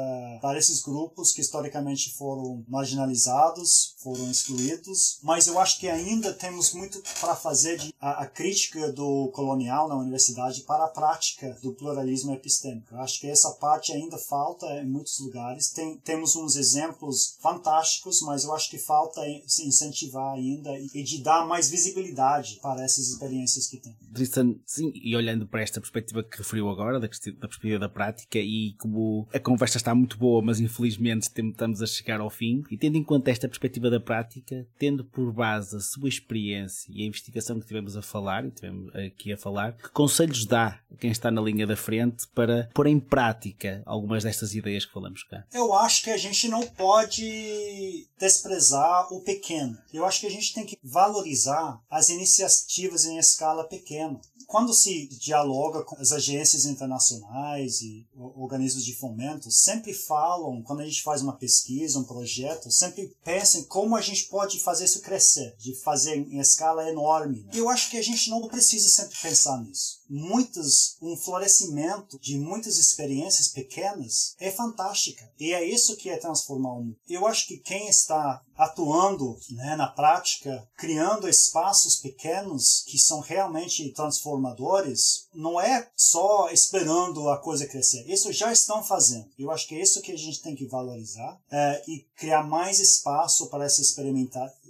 para 0.41 0.59
esses 0.59 0.81
grupos 0.81 1.33
que 1.33 1.41
historicamente 1.41 2.15
foram 2.15 2.65
marginalizados, 2.69 3.97
foram 3.99 4.31
excluídos, 4.31 5.19
mas 5.23 5.49
eu 5.49 5.59
acho 5.59 5.81
que 5.81 5.89
ainda 5.89 6.33
temos 6.33 6.73
muito 6.73 7.03
para 7.21 7.35
fazer 7.35 7.77
de 7.79 7.93
a, 8.01 8.23
a, 8.23 8.27
crítica 8.27 8.93
do 8.93 9.31
colonial 9.35 9.89
na 9.89 9.97
universidade 9.97 10.63
para 10.63 10.85
a 10.85 10.89
prática 10.89 11.59
do 11.61 11.73
pluralismo 11.73 12.33
epistêmico. 12.33 12.95
Eu 12.95 13.01
acho 13.01 13.21
que 13.21 13.27
essa 13.27 13.51
parte 13.53 13.93
ainda 13.93 14.17
falta 14.17 14.67
em 14.81 14.87
muitos 14.87 15.19
lugares. 15.19 15.71
Tem, 15.71 15.99
temos 15.99 16.37
uns 16.37 16.55
exemplos 16.55 17.37
fantásticos, 17.41 18.21
mas 18.23 18.45
eu 18.45 18.55
acho 18.55 18.71
que 18.71 18.79
falta 18.79 19.23
se 19.47 19.67
incentivar 19.67 20.35
ainda 20.35 20.71
e 20.79 21.03
de 21.03 21.23
dar 21.23 21.47
mais 21.47 21.69
visibilidade 21.69 22.61
para 22.63 22.85
essas 22.85 23.09
experiências 23.09 23.67
que 23.67 23.79
tem. 23.79 23.97
Tristan, 24.13 24.55
sim, 24.65 24.93
e 24.95 25.17
olhando 25.17 25.49
para 25.49 25.63
esta 25.63 25.81
perspectiva 25.81 26.23
que 26.23 26.39
referiu 26.39 26.69
agora, 26.69 27.01
da, 27.01 27.09
da 27.09 27.49
perspectiva 27.49 27.79
da 27.79 27.89
prática, 27.89 28.04
prática 28.05 28.39
e 28.39 28.75
como 28.79 29.27
a 29.33 29.39
conversa 29.39 29.79
está 29.79 29.95
muito 29.95 30.19
boa, 30.19 30.43
mas 30.43 30.61
infelizmente 30.61 31.23
estamos 31.23 31.81
a 31.81 31.87
chegar 31.87 32.21
ao 32.21 32.31
fim, 32.31 32.63
e 32.71 32.77
tendo 32.77 32.97
em 32.97 33.05
conta 33.05 33.31
esta 33.31 33.49
perspectiva 33.49 33.91
da 33.91 34.01
prática, 34.01 34.67
tendo 34.79 35.05
por 35.05 35.33
base 35.33 35.77
a 35.77 35.81
sua 35.81 36.09
experiência 36.09 36.91
e 36.93 37.03
a 37.03 37.07
investigação 37.07 37.59
que 37.59 37.67
tivemos 37.67 37.97
a 37.97 38.03
falar, 38.03 38.45
e 38.45 38.51
tivemos 38.51 38.95
aqui 38.95 39.33
a 39.33 39.39
falar, 39.39 39.73
que 39.73 39.89
conselhos 39.91 40.45
dá 40.45 40.79
quem 40.99 41.11
está 41.11 41.31
na 41.31 41.41
linha 41.41 41.67
da 41.67 41.77
frente 41.77 42.27
para 42.29 42.69
pôr 42.75 42.87
em 42.87 43.01
prática 43.01 43.83
algumas 43.87 44.25
destas 44.25 44.55
ideias 44.55 44.85
que 44.85 44.93
falamos 44.93 45.23
cá? 45.25 45.45
Eu 45.53 45.73
acho 45.75 46.03
que 46.03 46.11
a 46.11 46.17
gente 46.17 46.49
não 46.49 46.67
pode 46.67 48.07
desprezar 48.19 49.13
o 49.13 49.21
pequeno. 49.21 49.77
Eu 49.93 50.05
acho 50.05 50.21
que 50.21 50.27
a 50.27 50.31
gente 50.31 50.53
tem 50.53 50.65
que 50.65 50.79
valorizar 50.83 51.81
as 51.91 52.09
iniciativas 52.09 53.05
em 53.05 53.19
escala 53.19 53.65
pequena 53.65 54.21
quando 54.47 54.73
se 54.73 55.09
dialoga 55.09 55.83
com 55.83 55.97
as 55.97 56.13
agências 56.13 56.65
internacionais 56.65 57.81
e 57.83 57.94
organismos 58.17 58.85
de 58.85 58.95
fomento, 58.95 59.51
sempre 59.51 59.93
falam, 59.93 60.63
quando 60.63 60.81
a 60.81 60.85
gente 60.85 61.03
faz 61.03 61.23
uma 61.23 61.37
pesquisa, 61.37 61.99
um 61.99 62.05
projeto, 62.05 62.71
sempre 62.71 63.15
pensam 63.25 63.65
como 63.65 63.97
a 63.97 64.01
gente 64.01 64.25
pode 64.25 64.61
fazer 64.61 64.85
isso 64.85 65.03
crescer, 65.03 65.55
de 65.59 65.75
fazer 65.75 66.17
em 66.17 66.39
escala 66.39 66.89
enorme. 66.89 67.43
Né? 67.43 67.51
Eu 67.55 67.69
acho 67.69 67.91
que 67.91 67.99
a 67.99 68.03
gente 68.03 68.31
não 68.31 68.47
precisa 68.49 68.89
sempre 68.89 69.17
pensar 69.21 69.63
nisso 69.63 70.05
muitos, 70.09 70.97
um 71.01 71.17
florescimento 71.17 72.19
de 72.21 72.39
muitas 72.39 72.79
experiências 72.79 73.49
pequenas 73.49 74.35
é 74.39 74.51
fantástica. 74.51 75.31
E 75.39 75.53
é 75.53 75.65
isso 75.65 75.97
que 75.97 76.09
é 76.09 76.17
transformar 76.17 76.73
o 76.73 76.83
mundo. 76.83 76.97
Eu 77.09 77.27
acho 77.27 77.47
que 77.47 77.59
quem 77.59 77.89
está 77.89 78.43
atuando 78.57 79.37
né, 79.51 79.77
na 79.77 79.87
prática, 79.87 80.67
criando 80.77 81.29
espaços 81.29 81.97
pequenos 81.97 82.85
que 82.87 82.99
são 82.99 83.21
realmente 83.21 83.91
transformadores, 83.91 85.27
não 85.35 85.61
é 85.61 85.89
só 85.97 86.51
esperando 86.51 87.29
a 87.29 87.39
coisa 87.39 87.67
crescer. 87.67 88.09
Isso 88.09 88.33
já 88.33 88.53
estão 88.53 88.83
fazendo. 88.83 89.29
Eu 89.39 89.51
acho 89.51 89.67
que 89.67 89.75
é 89.75 89.83
isso 89.83 90.01
que 90.01 90.13
a 90.13 90.19
gente 90.19 90.41
tem 90.41 90.55
que 90.55 90.67
valorizar 90.67 91.41
é, 91.51 91.83
e 91.89 92.07
criar 92.17 92.45
mais 92.45 92.79
espaço 92.79 93.49
para 93.49 93.65
essa 93.65 93.83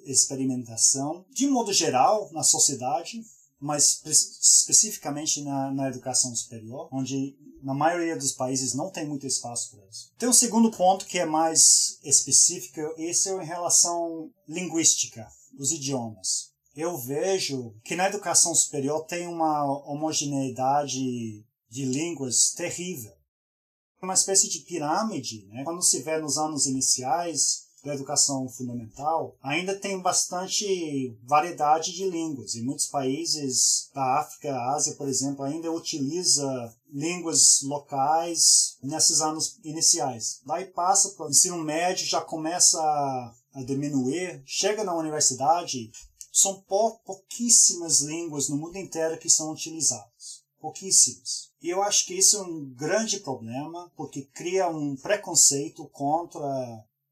experimentação, 0.07 1.25
de 1.31 1.47
modo 1.47 1.73
geral, 1.73 2.29
na 2.33 2.43
sociedade, 2.43 3.25
mas 3.61 4.03
especificamente 4.05 5.43
na, 5.43 5.71
na 5.71 5.89
educação 5.89 6.35
superior, 6.35 6.89
onde 6.93 7.37
na 7.65 7.73
maioria 7.73 8.15
dos 8.15 8.33
países 8.33 8.75
não 8.75 8.91
tem 8.91 9.09
muito 9.09 9.27
espaço 9.27 9.71
para 9.71 9.87
isso. 9.87 10.13
Tem 10.19 10.29
um 10.29 10.35
segundo 10.35 10.71
ponto 10.71 11.07
que 11.07 11.19
é 11.19 11.25
mais 11.25 11.99
específico, 12.05 12.79
esse 12.99 13.31
é 13.31 13.43
em 13.43 13.47
relação 13.47 14.31
linguística, 14.47 15.27
os 15.59 15.73
idiomas. 15.73 16.53
Eu 16.77 16.99
vejo 16.99 17.75
que 17.83 17.97
na 17.97 18.07
educação 18.07 18.55
superior 18.55 19.07
tem 19.07 19.27
uma 19.27 19.65
homogeneidade 19.89 21.43
de 21.71 21.85
línguas 21.87 22.53
terrível. 22.53 23.13
Uma 24.03 24.15
espécie 24.15 24.51
de 24.51 24.59
pirâmide, 24.59 25.47
né? 25.47 25.65
quando 25.65 25.83
se 25.83 26.03
vê 26.03 26.19
nos 26.19 26.37
anos 26.37 26.67
iniciais, 26.67 27.69
da 27.85 27.95
educação 27.95 28.49
fundamental, 28.49 29.37
ainda 29.43 29.75
tem 29.79 30.01
bastante 30.01 31.17
variedade 31.23 31.93
de 31.93 32.09
línguas. 32.09 32.55
Em 32.55 32.65
muitos 32.65 32.87
países 32.87 33.91
da 33.95 34.21
África, 34.21 34.57
Ásia, 34.71 34.95
por 34.95 35.07
exemplo, 35.07 35.45
ainda 35.45 35.71
utiliza 35.71 36.75
línguas 36.91 37.61
locais 37.63 38.79
nesses 38.83 39.21
anos 39.21 39.59
iniciais. 39.63 40.41
Daí 40.47 40.65
passa 40.67 41.11
para 41.11 41.27
o 41.27 41.31
ensino 41.31 41.59
médio, 41.59 42.07
já 42.07 42.21
começa 42.21 42.81
a, 42.81 43.35
a 43.55 43.63
diminuir, 43.63 44.43
chega 44.47 44.83
na 44.83 44.97
universidade, 44.97 45.91
são 46.33 46.63
pou, 46.63 46.99
pouquíssimas 47.05 48.01
línguas 48.01 48.49
no 48.49 48.57
mundo 48.57 48.77
inteiro 48.79 49.19
que 49.19 49.29
são 49.29 49.53
utilizadas. 49.53 50.43
Pouquíssimas. 50.59 51.53
E 51.63 51.69
eu 51.69 51.83
acho 51.83 52.07
que 52.07 52.15
isso 52.15 52.39
é 52.39 52.43
um 52.43 52.65
grande 52.75 53.21
problema, 53.21 53.93
porque 53.97 54.23
cria 54.23 54.69
um 54.69 54.97
preconceito 54.97 55.87
contra 55.89 56.43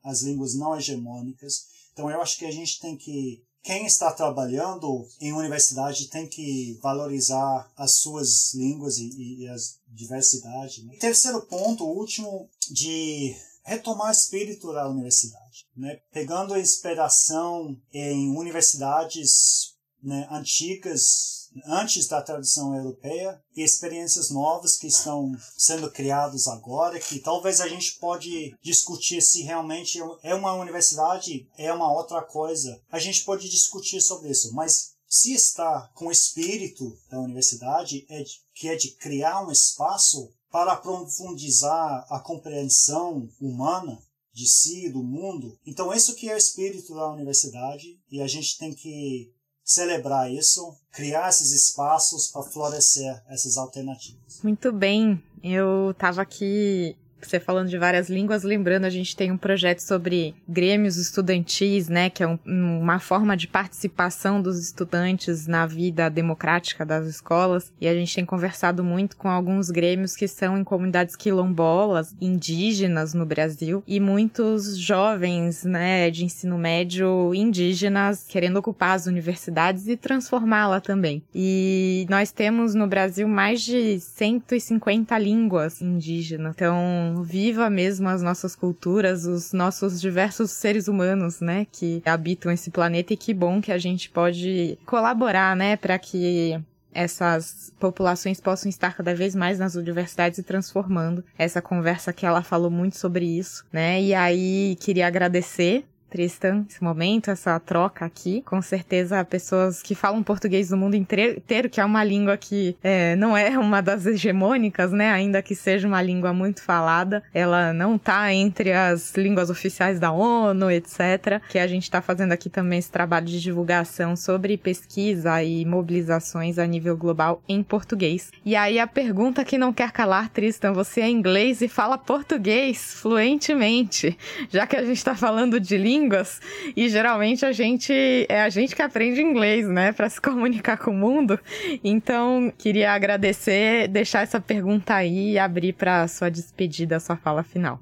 as 0.02 0.22
línguas 0.22 0.54
não 0.54 0.76
hegemônicas. 0.76 1.66
Então 1.92 2.10
eu 2.10 2.20
acho 2.20 2.38
que 2.38 2.46
a 2.46 2.50
gente 2.50 2.80
tem 2.80 2.96
que 2.96 3.42
quem 3.62 3.86
está 3.86 4.10
trabalhando 4.10 5.06
em 5.20 5.32
universidade 5.32 6.08
tem 6.08 6.26
que 6.26 6.78
valorizar 6.82 7.70
as 7.76 7.92
suas 7.92 8.52
línguas 8.54 8.98
e, 8.98 9.04
e, 9.04 9.42
e 9.42 9.48
as 9.48 9.78
diversidade. 9.86 10.84
Né? 10.84 10.96
Terceiro 10.96 11.40
ponto, 11.42 11.84
último, 11.84 12.50
de 12.70 13.36
retomar 13.64 14.08
o 14.08 14.12
espírito 14.12 14.72
da 14.72 14.88
universidade, 14.88 15.68
né? 15.76 16.00
pegando 16.12 16.54
a 16.54 16.60
inspiração 16.60 17.80
em 17.92 18.36
universidades 18.36 19.76
né, 20.02 20.26
antigas 20.28 21.41
antes 21.66 22.06
da 22.06 22.22
tradição 22.22 22.74
europeia 22.74 23.40
experiências 23.56 24.30
novas 24.30 24.76
que 24.76 24.86
estão 24.86 25.32
sendo 25.56 25.90
criadas 25.90 26.48
agora 26.48 26.98
que 26.98 27.18
talvez 27.18 27.60
a 27.60 27.68
gente 27.68 27.98
pode 27.98 28.56
discutir 28.62 29.20
se 29.20 29.42
realmente 29.42 29.98
é 30.22 30.34
uma 30.34 30.54
universidade 30.54 31.48
é 31.56 31.72
uma 31.72 31.92
outra 31.92 32.22
coisa 32.22 32.80
a 32.90 32.98
gente 32.98 33.24
pode 33.24 33.48
discutir 33.48 34.00
sobre 34.00 34.30
isso 34.30 34.52
mas 34.54 34.92
se 35.06 35.34
está 35.34 35.90
com 35.94 36.06
o 36.06 36.10
espírito 36.10 36.98
da 37.10 37.20
universidade 37.20 38.06
é 38.08 38.22
de, 38.22 38.32
que 38.54 38.68
é 38.68 38.76
de 38.76 38.92
criar 38.92 39.46
um 39.46 39.50
espaço 39.50 40.32
para 40.50 40.76
profundizar 40.76 42.06
a 42.08 42.18
compreensão 42.18 43.28
humana 43.38 44.02
de 44.32 44.46
si 44.46 44.86
e 44.86 44.90
do 44.90 45.02
mundo. 45.02 45.58
Então, 45.66 45.92
isso 45.92 46.14
que 46.14 46.30
é 46.30 46.34
o 46.34 46.38
espírito 46.38 46.94
da 46.94 47.10
universidade 47.10 47.98
e 48.10 48.20
a 48.20 48.26
gente 48.26 48.56
tem 48.56 48.74
que 48.74 49.32
celebrar 49.72 50.30
isso, 50.30 50.74
criar 50.90 51.28
esses 51.28 51.52
espaços 51.52 52.28
para 52.28 52.42
florescer 52.42 53.22
essas 53.28 53.56
alternativas. 53.56 54.40
Muito 54.42 54.70
bem. 54.72 55.22
Eu 55.42 55.90
estava 55.90 56.22
aqui 56.22 56.96
você 57.28 57.40
falando 57.40 57.68
de 57.68 57.78
várias 57.78 58.08
línguas, 58.08 58.42
lembrando, 58.42 58.84
a 58.84 58.90
gente 58.90 59.16
tem 59.16 59.30
um 59.30 59.36
projeto 59.36 59.80
sobre 59.80 60.34
grêmios 60.48 60.96
estudantis, 60.96 61.88
né, 61.88 62.10
que 62.10 62.22
é 62.22 62.28
um, 62.28 62.38
uma 62.46 62.98
forma 62.98 63.36
de 63.36 63.46
participação 63.48 64.40
dos 64.40 64.58
estudantes 64.58 65.46
na 65.46 65.66
vida 65.66 66.08
democrática 66.08 66.84
das 66.84 67.06
escolas, 67.06 67.72
e 67.80 67.88
a 67.88 67.94
gente 67.94 68.14
tem 68.14 68.24
conversado 68.24 68.82
muito 68.82 69.16
com 69.16 69.28
alguns 69.28 69.70
grêmios 69.70 70.16
que 70.16 70.28
são 70.28 70.58
em 70.58 70.64
comunidades 70.64 71.16
quilombolas, 71.16 72.14
indígenas 72.20 73.14
no 73.14 73.26
Brasil, 73.26 73.82
e 73.86 74.00
muitos 74.00 74.76
jovens, 74.76 75.64
né, 75.64 76.10
de 76.10 76.24
ensino 76.24 76.58
médio 76.58 77.34
indígenas 77.34 78.26
querendo 78.28 78.56
ocupar 78.56 78.96
as 78.96 79.06
universidades 79.06 79.88
e 79.88 79.96
transformá-la 79.96 80.80
também. 80.80 81.22
E 81.34 82.06
nós 82.08 82.30
temos 82.30 82.74
no 82.74 82.86
Brasil 82.86 83.28
mais 83.28 83.62
de 83.62 83.98
150 84.00 85.16
línguas 85.18 85.80
indígenas. 85.80 86.54
Então, 86.54 87.11
viva 87.20 87.68
mesmo 87.68 88.08
as 88.08 88.22
nossas 88.22 88.54
culturas, 88.54 89.26
os 89.26 89.52
nossos 89.52 90.00
diversos 90.00 90.52
seres 90.52 90.86
humanos, 90.86 91.40
né, 91.40 91.66
que 91.72 92.00
habitam 92.04 92.52
esse 92.52 92.70
planeta 92.70 93.12
e 93.12 93.16
que 93.16 93.34
bom 93.34 93.60
que 93.60 93.72
a 93.72 93.78
gente 93.78 94.08
pode 94.08 94.78
colaborar, 94.86 95.56
né, 95.56 95.76
para 95.76 95.98
que 95.98 96.60
essas 96.94 97.72
populações 97.80 98.40
possam 98.40 98.68
estar 98.68 98.94
cada 98.94 99.14
vez 99.14 99.34
mais 99.34 99.58
nas 99.58 99.74
universidades 99.74 100.38
e 100.38 100.42
transformando 100.42 101.24
essa 101.38 101.62
conversa 101.62 102.12
que 102.12 102.26
ela 102.26 102.42
falou 102.42 102.70
muito 102.70 102.98
sobre 102.98 103.24
isso, 103.24 103.64
né? 103.72 104.00
E 104.02 104.14
aí 104.14 104.76
queria 104.78 105.06
agradecer 105.06 105.86
Tristan, 106.12 106.66
esse 106.68 106.84
momento, 106.84 107.30
essa 107.30 107.58
troca 107.58 108.04
aqui. 108.04 108.42
Com 108.42 108.60
certeza, 108.60 109.24
pessoas 109.24 109.80
que 109.82 109.94
falam 109.94 110.22
português 110.22 110.68
do 110.68 110.76
mundo 110.76 110.94
inteiro, 110.94 111.70
que 111.70 111.80
é 111.80 111.84
uma 111.84 112.04
língua 112.04 112.36
que 112.36 112.76
é, 112.82 113.16
não 113.16 113.34
é 113.34 113.58
uma 113.58 113.80
das 113.80 114.04
hegemônicas, 114.04 114.92
né? 114.92 115.10
Ainda 115.10 115.40
que 115.40 115.54
seja 115.54 115.88
uma 115.88 116.02
língua 116.02 116.34
muito 116.34 116.62
falada, 116.62 117.22
ela 117.32 117.72
não 117.72 117.96
tá 117.96 118.30
entre 118.32 118.72
as 118.72 119.14
línguas 119.14 119.48
oficiais 119.48 119.98
da 119.98 120.12
ONU, 120.12 120.70
etc. 120.70 121.40
Que 121.48 121.58
a 121.58 121.66
gente 121.66 121.84
está 121.84 122.02
fazendo 122.02 122.32
aqui 122.32 122.50
também 122.50 122.78
esse 122.78 122.90
trabalho 122.90 123.24
de 123.24 123.40
divulgação 123.40 124.14
sobre 124.14 124.58
pesquisa 124.58 125.42
e 125.42 125.64
mobilizações 125.64 126.58
a 126.58 126.66
nível 126.66 126.94
global 126.94 127.42
em 127.48 127.62
português. 127.62 128.30
E 128.44 128.54
aí 128.54 128.78
a 128.78 128.86
pergunta 128.86 129.44
que 129.46 129.56
não 129.56 129.72
quer 129.72 129.90
calar, 129.92 130.28
Tristan, 130.28 130.74
você 130.74 131.00
é 131.00 131.08
inglês 131.08 131.62
e 131.62 131.68
fala 131.68 131.96
português 131.96 132.92
fluentemente, 132.92 134.18
já 134.50 134.66
que 134.66 134.76
a 134.76 134.84
gente 134.84 134.98
está 134.98 135.14
falando 135.14 135.58
de 135.58 135.78
língua 135.78 136.01
línguas 136.02 136.40
e 136.76 136.88
geralmente 136.88 137.46
a 137.46 137.52
gente 137.52 137.92
é 138.28 138.42
a 138.42 138.48
gente 138.48 138.74
que 138.74 138.82
aprende 138.82 139.20
inglês, 139.20 139.68
né, 139.68 139.92
para 139.92 140.08
se 140.08 140.20
comunicar 140.20 140.76
com 140.76 140.90
o 140.90 140.94
mundo. 140.94 141.38
Então, 141.82 142.52
queria 142.58 142.92
agradecer, 142.92 143.88
deixar 143.88 144.22
essa 144.22 144.40
pergunta 144.40 144.94
aí 144.94 145.32
e 145.32 145.38
abrir 145.38 145.72
para 145.72 146.06
sua 146.08 146.30
despedida, 146.30 147.00
sua 147.00 147.16
fala 147.16 147.42
final. 147.42 147.80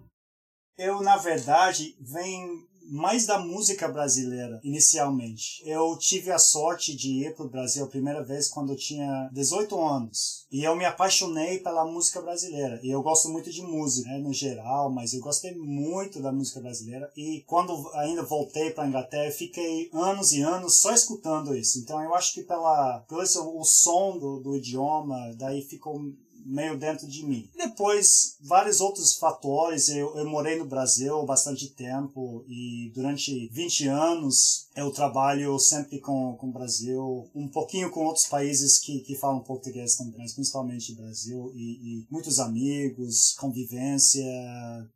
Eu, 0.78 1.02
na 1.02 1.16
verdade, 1.16 1.94
venho 2.00 2.69
mais 2.90 3.24
da 3.24 3.38
música 3.38 3.86
brasileira, 3.86 4.60
inicialmente. 4.64 5.62
Eu 5.64 5.96
tive 5.96 6.32
a 6.32 6.38
sorte 6.38 6.94
de 6.94 7.24
ir 7.24 7.36
para 7.36 7.46
o 7.46 7.48
Brasil 7.48 7.84
a 7.84 7.88
primeira 7.88 8.22
vez 8.22 8.48
quando 8.48 8.72
eu 8.72 8.76
tinha 8.76 9.30
18 9.32 9.80
anos. 9.80 10.46
E 10.50 10.64
eu 10.64 10.74
me 10.74 10.84
apaixonei 10.84 11.60
pela 11.60 11.84
música 11.84 12.20
brasileira. 12.20 12.80
E 12.82 12.90
eu 12.90 13.00
gosto 13.02 13.28
muito 13.28 13.50
de 13.50 13.62
música, 13.62 14.10
né, 14.10 14.18
no 14.18 14.32
geral, 14.32 14.90
mas 14.90 15.14
eu 15.14 15.20
gostei 15.20 15.54
muito 15.54 16.20
da 16.20 16.32
música 16.32 16.60
brasileira. 16.60 17.10
E 17.16 17.44
quando 17.46 17.88
ainda 17.94 18.24
voltei 18.24 18.70
para 18.70 18.88
Inglaterra, 18.88 19.26
eu 19.26 19.32
fiquei 19.32 19.88
anos 19.92 20.32
e 20.32 20.42
anos 20.42 20.80
só 20.80 20.92
escutando 20.92 21.54
isso. 21.54 21.78
Então 21.78 22.02
eu 22.02 22.12
acho 22.14 22.34
que 22.34 22.42
pela, 22.42 22.98
pelo 23.08 23.20
o 23.20 23.64
som 23.64 24.18
do, 24.18 24.40
do 24.40 24.56
idioma, 24.56 25.32
daí 25.38 25.62
ficou 25.62 26.00
meio 26.44 26.78
dentro 26.78 27.06
de 27.06 27.24
mim. 27.24 27.48
Depois, 27.56 28.36
vários 28.40 28.80
outros 28.80 29.14
fatores. 29.14 29.88
Eu, 29.88 30.16
eu 30.16 30.28
morei 30.28 30.58
no 30.58 30.66
Brasil 30.66 31.24
bastante 31.24 31.68
tempo 31.68 32.44
e 32.48 32.90
durante 32.94 33.48
20 33.48 33.88
anos 33.88 34.68
eu 34.76 34.90
trabalho 34.90 35.58
sempre 35.58 35.98
com, 35.98 36.36
com 36.38 36.48
o 36.48 36.52
Brasil, 36.52 37.28
um 37.34 37.48
pouquinho 37.48 37.90
com 37.90 38.04
outros 38.04 38.26
países 38.26 38.78
que, 38.78 39.00
que 39.00 39.16
falam 39.16 39.40
português 39.40 39.96
também, 39.96 40.26
principalmente 40.32 40.94
Brasil, 40.94 41.52
e, 41.54 41.98
e 42.00 42.06
muitos 42.10 42.38
amigos, 42.38 43.34
convivência 43.38 44.24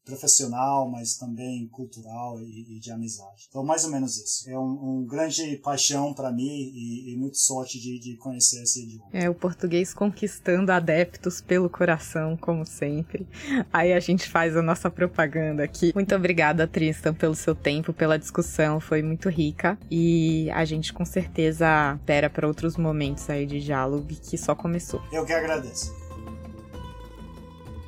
profissional, 0.04 0.88
mas 0.88 1.16
também 1.16 1.68
cultural 1.68 2.40
e, 2.40 2.76
e, 2.76 2.80
de 2.80 2.90
amizade. 2.90 3.46
Então, 3.48 3.64
mais 3.64 3.84
ou 3.84 3.90
menos 3.90 4.16
isso. 4.16 4.48
É 4.48 4.58
um, 4.58 5.00
um 5.00 5.06
grande 5.06 5.56
paixão 5.56 6.14
para 6.14 6.32
mim 6.32 6.70
e, 6.72 7.12
e 7.12 7.16
muita 7.16 7.36
sorte 7.36 7.78
de, 7.80 7.98
de 7.98 8.16
conhecer 8.16 8.62
esse 8.62 8.84
idioma. 8.84 9.10
É, 9.12 9.28
o 9.28 9.34
português 9.34 9.92
conquistando 9.92 10.72
adeptos 10.72 11.33
pelo 11.40 11.68
coração, 11.68 12.36
como 12.36 12.64
sempre. 12.64 13.26
Aí 13.72 13.92
a 13.92 14.00
gente 14.00 14.28
faz 14.28 14.56
a 14.56 14.62
nossa 14.62 14.90
propaganda 14.90 15.62
aqui. 15.62 15.92
Muito 15.94 16.14
obrigada, 16.14 16.66
Tristan, 16.66 17.14
pelo 17.14 17.34
seu 17.34 17.54
tempo, 17.54 17.92
pela 17.92 18.18
discussão, 18.18 18.80
foi 18.80 19.02
muito 19.02 19.28
rica 19.28 19.78
e 19.90 20.50
a 20.50 20.64
gente 20.64 20.92
com 20.92 21.04
certeza 21.04 21.96
espera 22.00 22.28
para 22.28 22.46
outros 22.46 22.76
momentos 22.76 23.28
aí 23.30 23.46
de 23.46 23.60
diálogo 23.60 24.06
que 24.06 24.36
só 24.36 24.54
começou. 24.54 25.02
Eu 25.12 25.24
que 25.24 25.32
agradeço. 25.32 26.03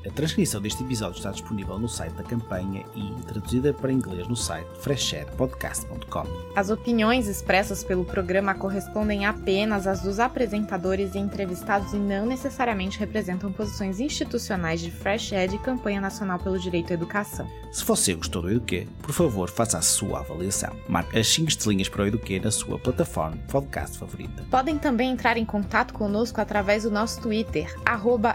A 0.07 0.11
transcrição 0.13 0.61
deste 0.61 0.85
episódio 0.85 1.17
está 1.17 1.33
disponível 1.33 1.79
no 1.79 1.89
site 1.89 2.13
da 2.13 2.23
campanha 2.23 2.85
e 2.95 3.11
traduzida 3.25 3.75
para 3.75 3.93
inglês 3.93 4.29
no 4.29 4.37
site 4.37 4.69
freshsharepodcast.com. 4.81 6.25
As 6.55 6.71
opiniões 6.71 7.27
expressas 7.27 7.83
pelo 7.83 8.05
programa 8.05 8.55
correspondem 8.55 9.27
apenas 9.27 9.87
às 9.87 10.01
dos 10.01 10.21
apresentadores 10.21 11.15
e 11.15 11.19
entrevistados 11.19 11.93
e 11.93 11.97
não 11.97 12.25
necessariamente 12.25 13.01
representam 13.01 13.53
posições 13.53 13.99
institucionais 13.99 14.81
de 14.81 14.93
Fresh 14.93 15.33
Ed 15.33 15.57
e 15.57 15.59
Campanha 15.59 16.01
Nacional 16.01 16.39
pelo 16.39 16.59
Direito 16.59 16.93
à 16.93 16.95
Educação. 16.95 17.51
Se 17.73 17.85
você 17.85 18.15
gostou 18.15 18.43
do 18.43 18.51
Eduquê, 18.51 18.87
por 19.03 19.13
favor 19.13 19.51
faça 19.51 19.77
a 19.77 19.83
sua 19.83 20.21
avaliação. 20.21 20.75
Marque 20.89 21.19
as 21.19 21.27
5 21.27 21.49
estrelinhas 21.49 21.89
para 21.89 22.05
o 22.05 22.07
Eduquê 22.07 22.39
na 22.39 22.51
sua 22.51 22.79
plataforma 22.79 23.37
podcast 23.49 23.99
favorita. 23.99 24.45
Podem 24.51 24.79
também 24.79 25.11
entrar 25.11 25.37
em 25.37 25.45
contato 25.45 25.93
conosco 25.93 26.41
através 26.41 26.85
do 26.85 26.91
nosso 26.91 27.21
Twitter, 27.21 27.75